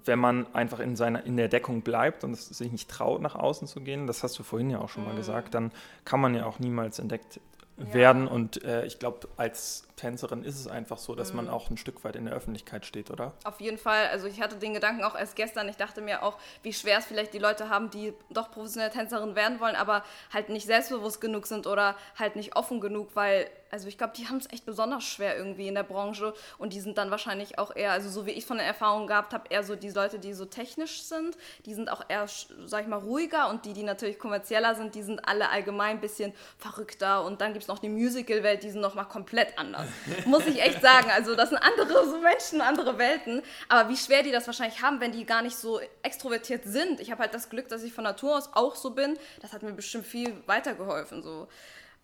wenn 0.05 0.19
man 0.19 0.55
einfach 0.55 0.79
in, 0.79 0.97
seiner, 0.97 1.25
in 1.25 1.37
der 1.37 1.49
Deckung 1.49 1.83
bleibt 1.83 2.25
und 2.25 2.37
sich 2.37 2.71
nicht 2.71 2.89
traut, 2.89 3.21
nach 3.21 3.35
außen 3.35 3.67
zu 3.67 3.81
gehen, 3.81 4.07
das 4.07 4.23
hast 4.23 4.39
du 4.39 4.43
vorhin 4.43 4.71
ja 4.71 4.79
auch 4.79 4.89
schon 4.89 5.05
mal 5.05 5.13
mhm. 5.13 5.19
gesagt, 5.19 5.55
dann 5.55 5.73
kann 6.05 6.21
man 6.21 6.35
ja 6.35 6.47
auch 6.47 6.59
niemals 6.59 6.99
entdeckt 6.99 7.41
ja. 7.77 7.95
werden. 7.95 8.29
Und 8.29 8.63
äh, 8.65 8.85
ich 8.87 8.99
glaube, 8.99 9.29
als 9.37 9.88
Tänzerin 9.99 10.43
ist 10.43 10.59
es 10.59 10.67
einfach 10.67 10.99
so, 10.99 11.15
dass 11.15 11.31
mhm. 11.31 11.37
man 11.37 11.49
auch 11.51 11.69
ein 11.71 11.77
Stück 11.77 12.03
weit 12.05 12.17
in 12.17 12.25
der 12.25 12.35
Öffentlichkeit 12.35 12.87
steht, 12.87 13.11
oder? 13.11 13.33
Auf 13.45 13.61
jeden 13.61 13.79
Fall. 13.79 14.07
Also 14.09 14.27
ich 14.27 14.41
hatte 14.41 14.57
den 14.57 14.73
Gedanken 14.73 15.05
auch 15.05 15.15
erst 15.15 15.37
gestern. 15.37 15.69
Ich 15.69 15.77
dachte 15.77 16.01
mir 16.01 16.23
auch, 16.23 16.39
wie 16.63 16.73
schwer 16.73 16.99
es 16.99 17.05
vielleicht 17.05 17.35
die 17.35 17.39
Leute 17.39 17.69
haben, 17.69 17.91
die 17.91 18.15
doch 18.31 18.51
professionelle 18.51 18.93
Tänzerin 18.93 19.35
werden 19.35 19.61
wollen, 19.61 19.77
aber 19.77 20.05
halt 20.33 20.49
nicht 20.49 20.67
selbstbewusst 20.67 21.21
genug 21.21 21.47
sind 21.47 21.67
oder 21.67 21.97
halt 22.19 22.37
nicht 22.37 22.57
offen 22.57 22.81
genug, 22.81 23.11
weil 23.15 23.51
also 23.71 23.89
ich 23.89 23.99
glaube, 23.99 24.15
die 24.17 24.29
haben 24.29 24.39
es 24.39 24.51
echt 24.51 24.65
besonders 24.65 25.05
schwer 25.05 25.37
irgendwie 25.37 25.69
in 25.69 25.75
der 25.75 25.83
Branche 25.83 26.35
und 26.59 26.73
die 26.73 26.81
sind 26.81 26.99
dann 26.99 27.11
wahrscheinlich 27.11 27.59
auch 27.59 27.75
eher, 27.75 27.93
also 27.93 28.09
so 28.09 28.27
wie 28.27 28.31
ich 28.31 28.47
von 28.47 28.57
der 28.57 28.67
Erfahrung 28.67 29.07
gehabt 29.07 29.35
habe, 29.35 29.45
eher 29.51 29.63
so 29.63 29.77
die 29.77 29.91
Leute, 29.91 30.19
die 30.19 30.33
so 30.33 30.45
technisch 30.45 31.03
sind, 31.03 31.37
die 31.67 31.75
sind 31.75 31.91
auch 31.91 32.03
eher, 32.09 32.27
sag 32.65 32.83
ich 32.83 32.89
mal, 32.89 32.99
ruhiger 32.99 33.51
und 33.51 33.65
die, 33.65 33.73
die 33.73 33.83
natürlich 33.83 34.19
kommerzieller 34.19 34.75
sind, 34.75 34.95
die 34.95 35.03
sind 35.03 35.29
alle 35.29 35.51
allgemein 35.51 35.97
ein 35.97 36.01
bisschen 36.01 36.33
verrückter 36.57 37.25
und 37.25 37.41
dann 37.41 37.53
gibt 37.53 37.65
es 37.65 37.69
noch 37.69 37.79
die 37.79 37.89
Musical-Welt, 37.89 38.63
die 38.63 38.71
sind 38.71 38.81
nochmal 38.81 39.07
komplett 39.07 39.59
anders. 39.59 39.88
Muss 40.25 40.47
ich 40.47 40.61
echt 40.63 40.81
sagen. 40.83 41.11
Also 41.11 41.35
das 41.35 41.51
sind 41.51 41.59
andere 41.59 42.07
so 42.09 42.19
Menschen, 42.23 42.61
andere 42.61 42.99
Welten. 42.99 43.43
Aber 43.69 43.89
wie 43.89 43.97
schwer 43.97 44.23
die 44.23 44.31
das 44.31 44.47
wahrscheinlich 44.47 44.83
haben, 44.83 45.01
wenn 45.01 45.13
die 45.13 45.25
gar 45.25 45.43
nicht 45.43 45.57
so 45.57 45.81
extrovertiert 46.03 46.65
sind. 46.65 47.01
Ich 47.01 47.11
habe 47.11 47.23
halt 47.23 47.35
das 47.35 47.51
Glück, 47.51 47.69
dass 47.69 47.83
ich 47.83 47.93
von 47.93 48.05
Natur 48.05 48.37
aus 48.37 48.51
auch 48.53 48.77
so 48.77 48.91
bin. 48.91 49.19
Das 49.41 49.53
hat 49.53 49.63
mir 49.63 49.73
bestimmt 49.73 50.07
viel 50.07 50.35
weitergeholfen. 50.47 51.23
So, 51.23 51.49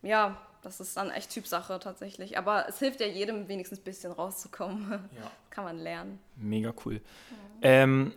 ja, 0.03 0.37
das 0.63 0.81
ist 0.81 0.97
dann 0.97 1.11
echt 1.11 1.31
Typsache 1.31 1.79
tatsächlich. 1.79 2.39
Aber 2.39 2.67
es 2.69 2.79
hilft 2.79 3.01
ja 3.01 3.07
jedem, 3.07 3.49
wenigstens 3.49 3.81
ein 3.81 3.85
bisschen 3.85 4.13
rauszukommen. 4.13 5.09
Ja. 5.15 5.31
Kann 5.51 5.65
man 5.65 5.79
lernen. 5.79 6.19
Mega 6.35 6.75
cool. 6.85 6.95
Ja, 6.95 7.71
ähm, 7.71 8.13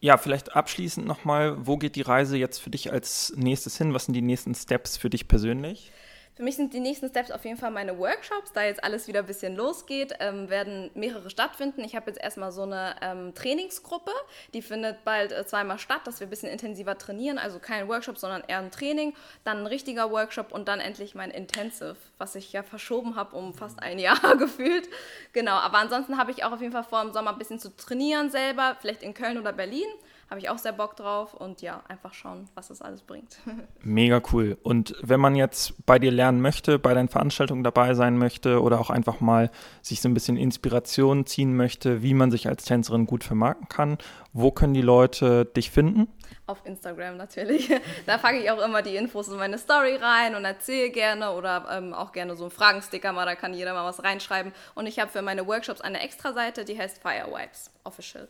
ja 0.00 0.16
vielleicht 0.16 0.56
abschließend 0.56 1.06
nochmal, 1.06 1.66
wo 1.66 1.76
geht 1.76 1.96
die 1.96 2.02
Reise 2.02 2.38
jetzt 2.38 2.58
für 2.58 2.70
dich 2.70 2.90
als 2.90 3.34
nächstes 3.36 3.76
hin? 3.76 3.92
Was 3.92 4.06
sind 4.06 4.14
die 4.14 4.22
nächsten 4.22 4.54
Steps 4.54 4.96
für 4.96 5.10
dich 5.10 5.28
persönlich? 5.28 5.92
Für 6.38 6.44
mich 6.44 6.54
sind 6.54 6.72
die 6.72 6.78
nächsten 6.78 7.08
Steps 7.08 7.32
auf 7.32 7.44
jeden 7.44 7.56
Fall 7.56 7.72
meine 7.72 7.98
Workshops. 7.98 8.52
Da 8.52 8.62
jetzt 8.62 8.84
alles 8.84 9.08
wieder 9.08 9.18
ein 9.18 9.26
bisschen 9.26 9.56
losgeht, 9.56 10.14
ähm, 10.20 10.48
werden 10.48 10.88
mehrere 10.94 11.30
stattfinden. 11.30 11.82
Ich 11.82 11.96
habe 11.96 12.08
jetzt 12.08 12.22
erstmal 12.22 12.52
so 12.52 12.62
eine 12.62 12.94
ähm, 13.02 13.34
Trainingsgruppe, 13.34 14.12
die 14.54 14.62
findet 14.62 15.02
bald 15.02 15.32
äh, 15.32 15.44
zweimal 15.48 15.80
statt, 15.80 16.02
dass 16.04 16.20
wir 16.20 16.28
ein 16.28 16.30
bisschen 16.30 16.48
intensiver 16.48 16.96
trainieren. 16.96 17.38
Also 17.38 17.58
kein 17.58 17.88
Workshop, 17.88 18.18
sondern 18.18 18.44
eher 18.46 18.58
ein 18.58 18.70
Training. 18.70 19.14
Dann 19.42 19.58
ein 19.58 19.66
richtiger 19.66 20.12
Workshop 20.12 20.52
und 20.52 20.68
dann 20.68 20.78
endlich 20.78 21.16
mein 21.16 21.32
Intensive, 21.32 21.96
was 22.18 22.36
ich 22.36 22.52
ja 22.52 22.62
verschoben 22.62 23.16
habe 23.16 23.34
um 23.34 23.52
fast 23.52 23.82
ein 23.82 23.98
Jahr 23.98 24.36
gefühlt. 24.38 24.88
Genau, 25.32 25.56
aber 25.56 25.78
ansonsten 25.78 26.18
habe 26.18 26.30
ich 26.30 26.44
auch 26.44 26.52
auf 26.52 26.60
jeden 26.60 26.72
Fall 26.72 26.84
vor, 26.84 27.02
im 27.02 27.12
Sommer 27.12 27.32
ein 27.32 27.38
bisschen 27.38 27.58
zu 27.58 27.76
trainieren 27.76 28.30
selber, 28.30 28.76
vielleicht 28.80 29.02
in 29.02 29.12
Köln 29.12 29.38
oder 29.38 29.52
Berlin 29.52 29.88
habe 30.30 30.40
ich 30.40 30.50
auch 30.50 30.58
sehr 30.58 30.72
Bock 30.72 30.96
drauf 30.96 31.34
und 31.34 31.62
ja, 31.62 31.82
einfach 31.88 32.12
schauen, 32.12 32.48
was 32.54 32.68
das 32.68 32.82
alles 32.82 33.02
bringt. 33.02 33.38
Mega 33.80 34.20
cool. 34.32 34.58
Und 34.62 34.94
wenn 35.02 35.20
man 35.20 35.34
jetzt 35.34 35.74
bei 35.86 35.98
dir 35.98 36.10
lernen 36.10 36.40
möchte, 36.40 36.78
bei 36.78 36.92
deinen 36.92 37.08
Veranstaltungen 37.08 37.64
dabei 37.64 37.94
sein 37.94 38.18
möchte 38.18 38.60
oder 38.62 38.78
auch 38.78 38.90
einfach 38.90 39.20
mal 39.20 39.50
sich 39.80 40.00
so 40.00 40.08
ein 40.08 40.14
bisschen 40.14 40.36
Inspiration 40.36 41.24
ziehen 41.24 41.56
möchte, 41.56 42.02
wie 42.02 42.14
man 42.14 42.30
sich 42.30 42.46
als 42.46 42.64
Tänzerin 42.64 43.06
gut 43.06 43.24
vermarkten 43.24 43.68
kann, 43.68 43.98
wo 44.32 44.50
können 44.50 44.74
die 44.74 44.82
Leute 44.82 45.46
dich 45.46 45.70
finden? 45.70 46.08
Auf 46.46 46.64
Instagram 46.64 47.16
natürlich. 47.16 47.70
Da 48.06 48.16
packe 48.16 48.38
ich 48.38 48.50
auch 48.50 48.64
immer 48.64 48.82
die 48.82 48.96
Infos 48.96 49.28
in 49.28 49.36
meine 49.36 49.58
Story 49.58 49.96
rein 49.96 50.34
und 50.34 50.44
erzähle 50.44 50.90
gerne 50.90 51.32
oder 51.32 51.66
ähm, 51.70 51.92
auch 51.92 52.12
gerne 52.12 52.36
so 52.36 52.44
einen 52.44 52.50
Fragensticker 52.50 53.12
mal, 53.12 53.26
da 53.26 53.34
kann 53.34 53.52
jeder 53.52 53.74
mal 53.74 53.84
was 53.84 54.02
reinschreiben. 54.02 54.52
Und 54.74 54.86
ich 54.86 54.98
habe 54.98 55.10
für 55.10 55.22
meine 55.22 55.46
Workshops 55.46 55.80
eine 55.80 56.00
extra 56.00 56.32
Seite, 56.32 56.64
die 56.64 56.78
heißt 56.78 57.02
Firewipes 57.02 57.70
Official. 57.84 58.28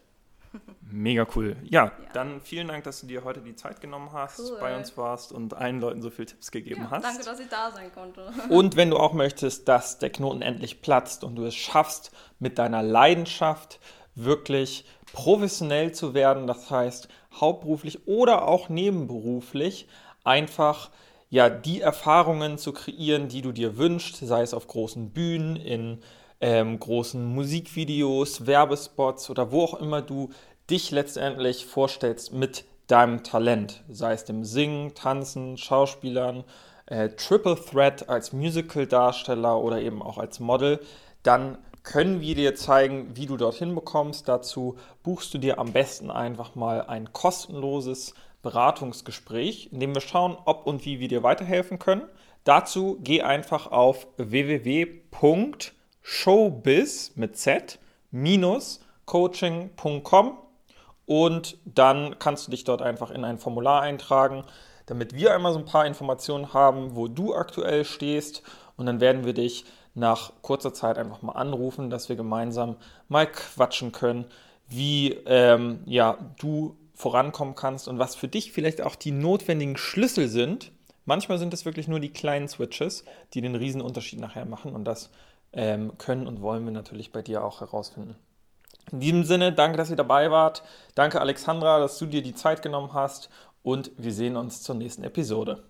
Mega 0.90 1.26
cool. 1.36 1.56
Ja, 1.64 1.84
ja, 1.84 1.92
dann 2.14 2.40
vielen 2.40 2.68
Dank, 2.68 2.84
dass 2.84 3.00
du 3.00 3.06
dir 3.06 3.24
heute 3.24 3.40
die 3.40 3.54
Zeit 3.54 3.80
genommen 3.80 4.10
hast, 4.12 4.40
cool. 4.40 4.58
bei 4.60 4.76
uns 4.76 4.96
warst 4.96 5.32
und 5.32 5.54
allen 5.54 5.80
Leuten 5.80 6.00
so 6.00 6.10
viele 6.10 6.26
Tipps 6.26 6.50
gegeben 6.50 6.82
ja, 6.82 6.90
hast. 6.90 7.04
Danke, 7.04 7.24
dass 7.24 7.40
ich 7.40 7.48
da 7.48 7.70
sein 7.70 7.92
konnte. 7.92 8.32
Und 8.48 8.76
wenn 8.76 8.90
du 8.90 8.96
auch 8.96 9.12
möchtest, 9.12 9.68
dass 9.68 9.98
der 9.98 10.10
Knoten 10.10 10.42
endlich 10.42 10.80
platzt 10.80 11.24
und 11.24 11.36
du 11.36 11.44
es 11.44 11.54
schaffst, 11.54 12.10
mit 12.38 12.58
deiner 12.58 12.82
Leidenschaft 12.82 13.80
wirklich 14.14 14.86
professionell 15.12 15.92
zu 15.92 16.14
werden, 16.14 16.46
das 16.46 16.70
heißt 16.70 17.08
hauptberuflich 17.40 18.06
oder 18.06 18.48
auch 18.48 18.68
nebenberuflich, 18.68 19.88
einfach 20.24 20.90
ja 21.30 21.50
die 21.50 21.80
Erfahrungen 21.80 22.58
zu 22.58 22.72
kreieren, 22.72 23.28
die 23.28 23.42
du 23.42 23.52
dir 23.52 23.76
wünschst, 23.76 24.16
sei 24.16 24.42
es 24.42 24.54
auf 24.54 24.66
großen 24.66 25.10
Bühnen, 25.10 25.56
in 25.56 26.00
ähm, 26.40 26.78
großen 26.78 27.24
Musikvideos, 27.24 28.46
Werbespots 28.46 29.30
oder 29.30 29.50
wo 29.52 29.64
auch 29.64 29.80
immer 29.80 30.02
du 30.02 30.30
dich 30.70 30.90
letztendlich 30.90 31.66
vorstellst 31.66 32.32
mit 32.32 32.64
deinem 32.86 33.22
Talent, 33.22 33.82
sei 33.88 34.12
es 34.12 34.24
dem 34.24 34.44
Singen, 34.44 34.94
Tanzen, 34.94 35.56
Schauspielern, 35.56 36.44
äh, 36.86 37.10
Triple 37.10 37.56
Threat 37.56 38.08
als 38.08 38.32
Musical-Darsteller 38.32 39.60
oder 39.60 39.80
eben 39.80 40.02
auch 40.02 40.18
als 40.18 40.40
Model, 40.40 40.80
dann 41.22 41.58
können 41.82 42.20
wir 42.20 42.34
dir 42.34 42.54
zeigen, 42.54 43.16
wie 43.16 43.26
du 43.26 43.36
dorthin 43.36 43.74
bekommst. 43.74 44.28
Dazu 44.28 44.76
buchst 45.02 45.32
du 45.32 45.38
dir 45.38 45.58
am 45.58 45.72
besten 45.72 46.10
einfach 46.10 46.54
mal 46.54 46.82
ein 46.82 47.12
kostenloses 47.12 48.14
Beratungsgespräch, 48.42 49.70
in 49.72 49.80
dem 49.80 49.94
wir 49.94 50.00
schauen, 50.00 50.36
ob 50.44 50.66
und 50.66 50.84
wie 50.84 51.00
wir 51.00 51.08
dir 51.08 51.22
weiterhelfen 51.22 51.78
können. 51.78 52.02
Dazu 52.44 52.98
geh 53.02 53.22
einfach 53.22 53.70
auf 53.70 54.06
www.com 54.16 55.54
showbiz 56.10 57.12
mit 57.16 57.36
Z 57.36 57.78
minus 58.10 58.80
coaching.com 59.04 60.38
und 61.04 61.58
dann 61.66 62.18
kannst 62.18 62.46
du 62.46 62.50
dich 62.50 62.64
dort 62.64 62.80
einfach 62.80 63.10
in 63.10 63.26
ein 63.26 63.36
Formular 63.36 63.82
eintragen, 63.82 64.44
damit 64.86 65.14
wir 65.14 65.34
einmal 65.34 65.52
so 65.52 65.58
ein 65.58 65.66
paar 65.66 65.84
Informationen 65.84 66.54
haben, 66.54 66.96
wo 66.96 67.08
du 67.08 67.34
aktuell 67.34 67.84
stehst. 67.84 68.42
Und 68.78 68.86
dann 68.86 69.02
werden 69.02 69.26
wir 69.26 69.34
dich 69.34 69.66
nach 69.94 70.32
kurzer 70.40 70.72
Zeit 70.72 70.96
einfach 70.96 71.20
mal 71.20 71.32
anrufen, 71.32 71.90
dass 71.90 72.08
wir 72.08 72.16
gemeinsam 72.16 72.76
mal 73.08 73.26
quatschen 73.26 73.92
können, 73.92 74.24
wie 74.66 75.10
ähm, 75.26 75.80
ja, 75.84 76.16
du 76.38 76.74
vorankommen 76.94 77.54
kannst 77.54 77.86
und 77.86 77.98
was 77.98 78.16
für 78.16 78.28
dich 78.28 78.52
vielleicht 78.52 78.80
auch 78.80 78.94
die 78.94 79.12
notwendigen 79.12 79.76
Schlüssel 79.76 80.28
sind. 80.28 80.72
Manchmal 81.04 81.38
sind 81.38 81.52
es 81.52 81.66
wirklich 81.66 81.86
nur 81.86 82.00
die 82.00 82.12
kleinen 82.12 82.48
Switches, 82.48 83.04
die 83.34 83.42
den 83.42 83.56
riesen 83.56 83.82
Unterschied 83.82 84.20
nachher 84.20 84.46
machen. 84.46 84.74
Und 84.74 84.84
das 84.84 85.10
ähm, 85.52 85.96
können 85.98 86.26
und 86.26 86.40
wollen 86.42 86.64
wir 86.64 86.72
natürlich 86.72 87.12
bei 87.12 87.22
dir 87.22 87.44
auch 87.44 87.60
herausfinden. 87.60 88.16
In 88.92 89.00
diesem 89.00 89.24
Sinne, 89.24 89.52
danke, 89.52 89.76
dass 89.76 89.90
ihr 89.90 89.96
dabei 89.96 90.30
wart. 90.30 90.62
Danke, 90.94 91.20
Alexandra, 91.20 91.78
dass 91.78 91.98
du 91.98 92.06
dir 92.06 92.22
die 92.22 92.34
Zeit 92.34 92.62
genommen 92.62 92.92
hast 92.94 93.28
und 93.62 93.90
wir 93.96 94.12
sehen 94.12 94.36
uns 94.36 94.62
zur 94.62 94.74
nächsten 94.74 95.04
Episode. 95.04 95.62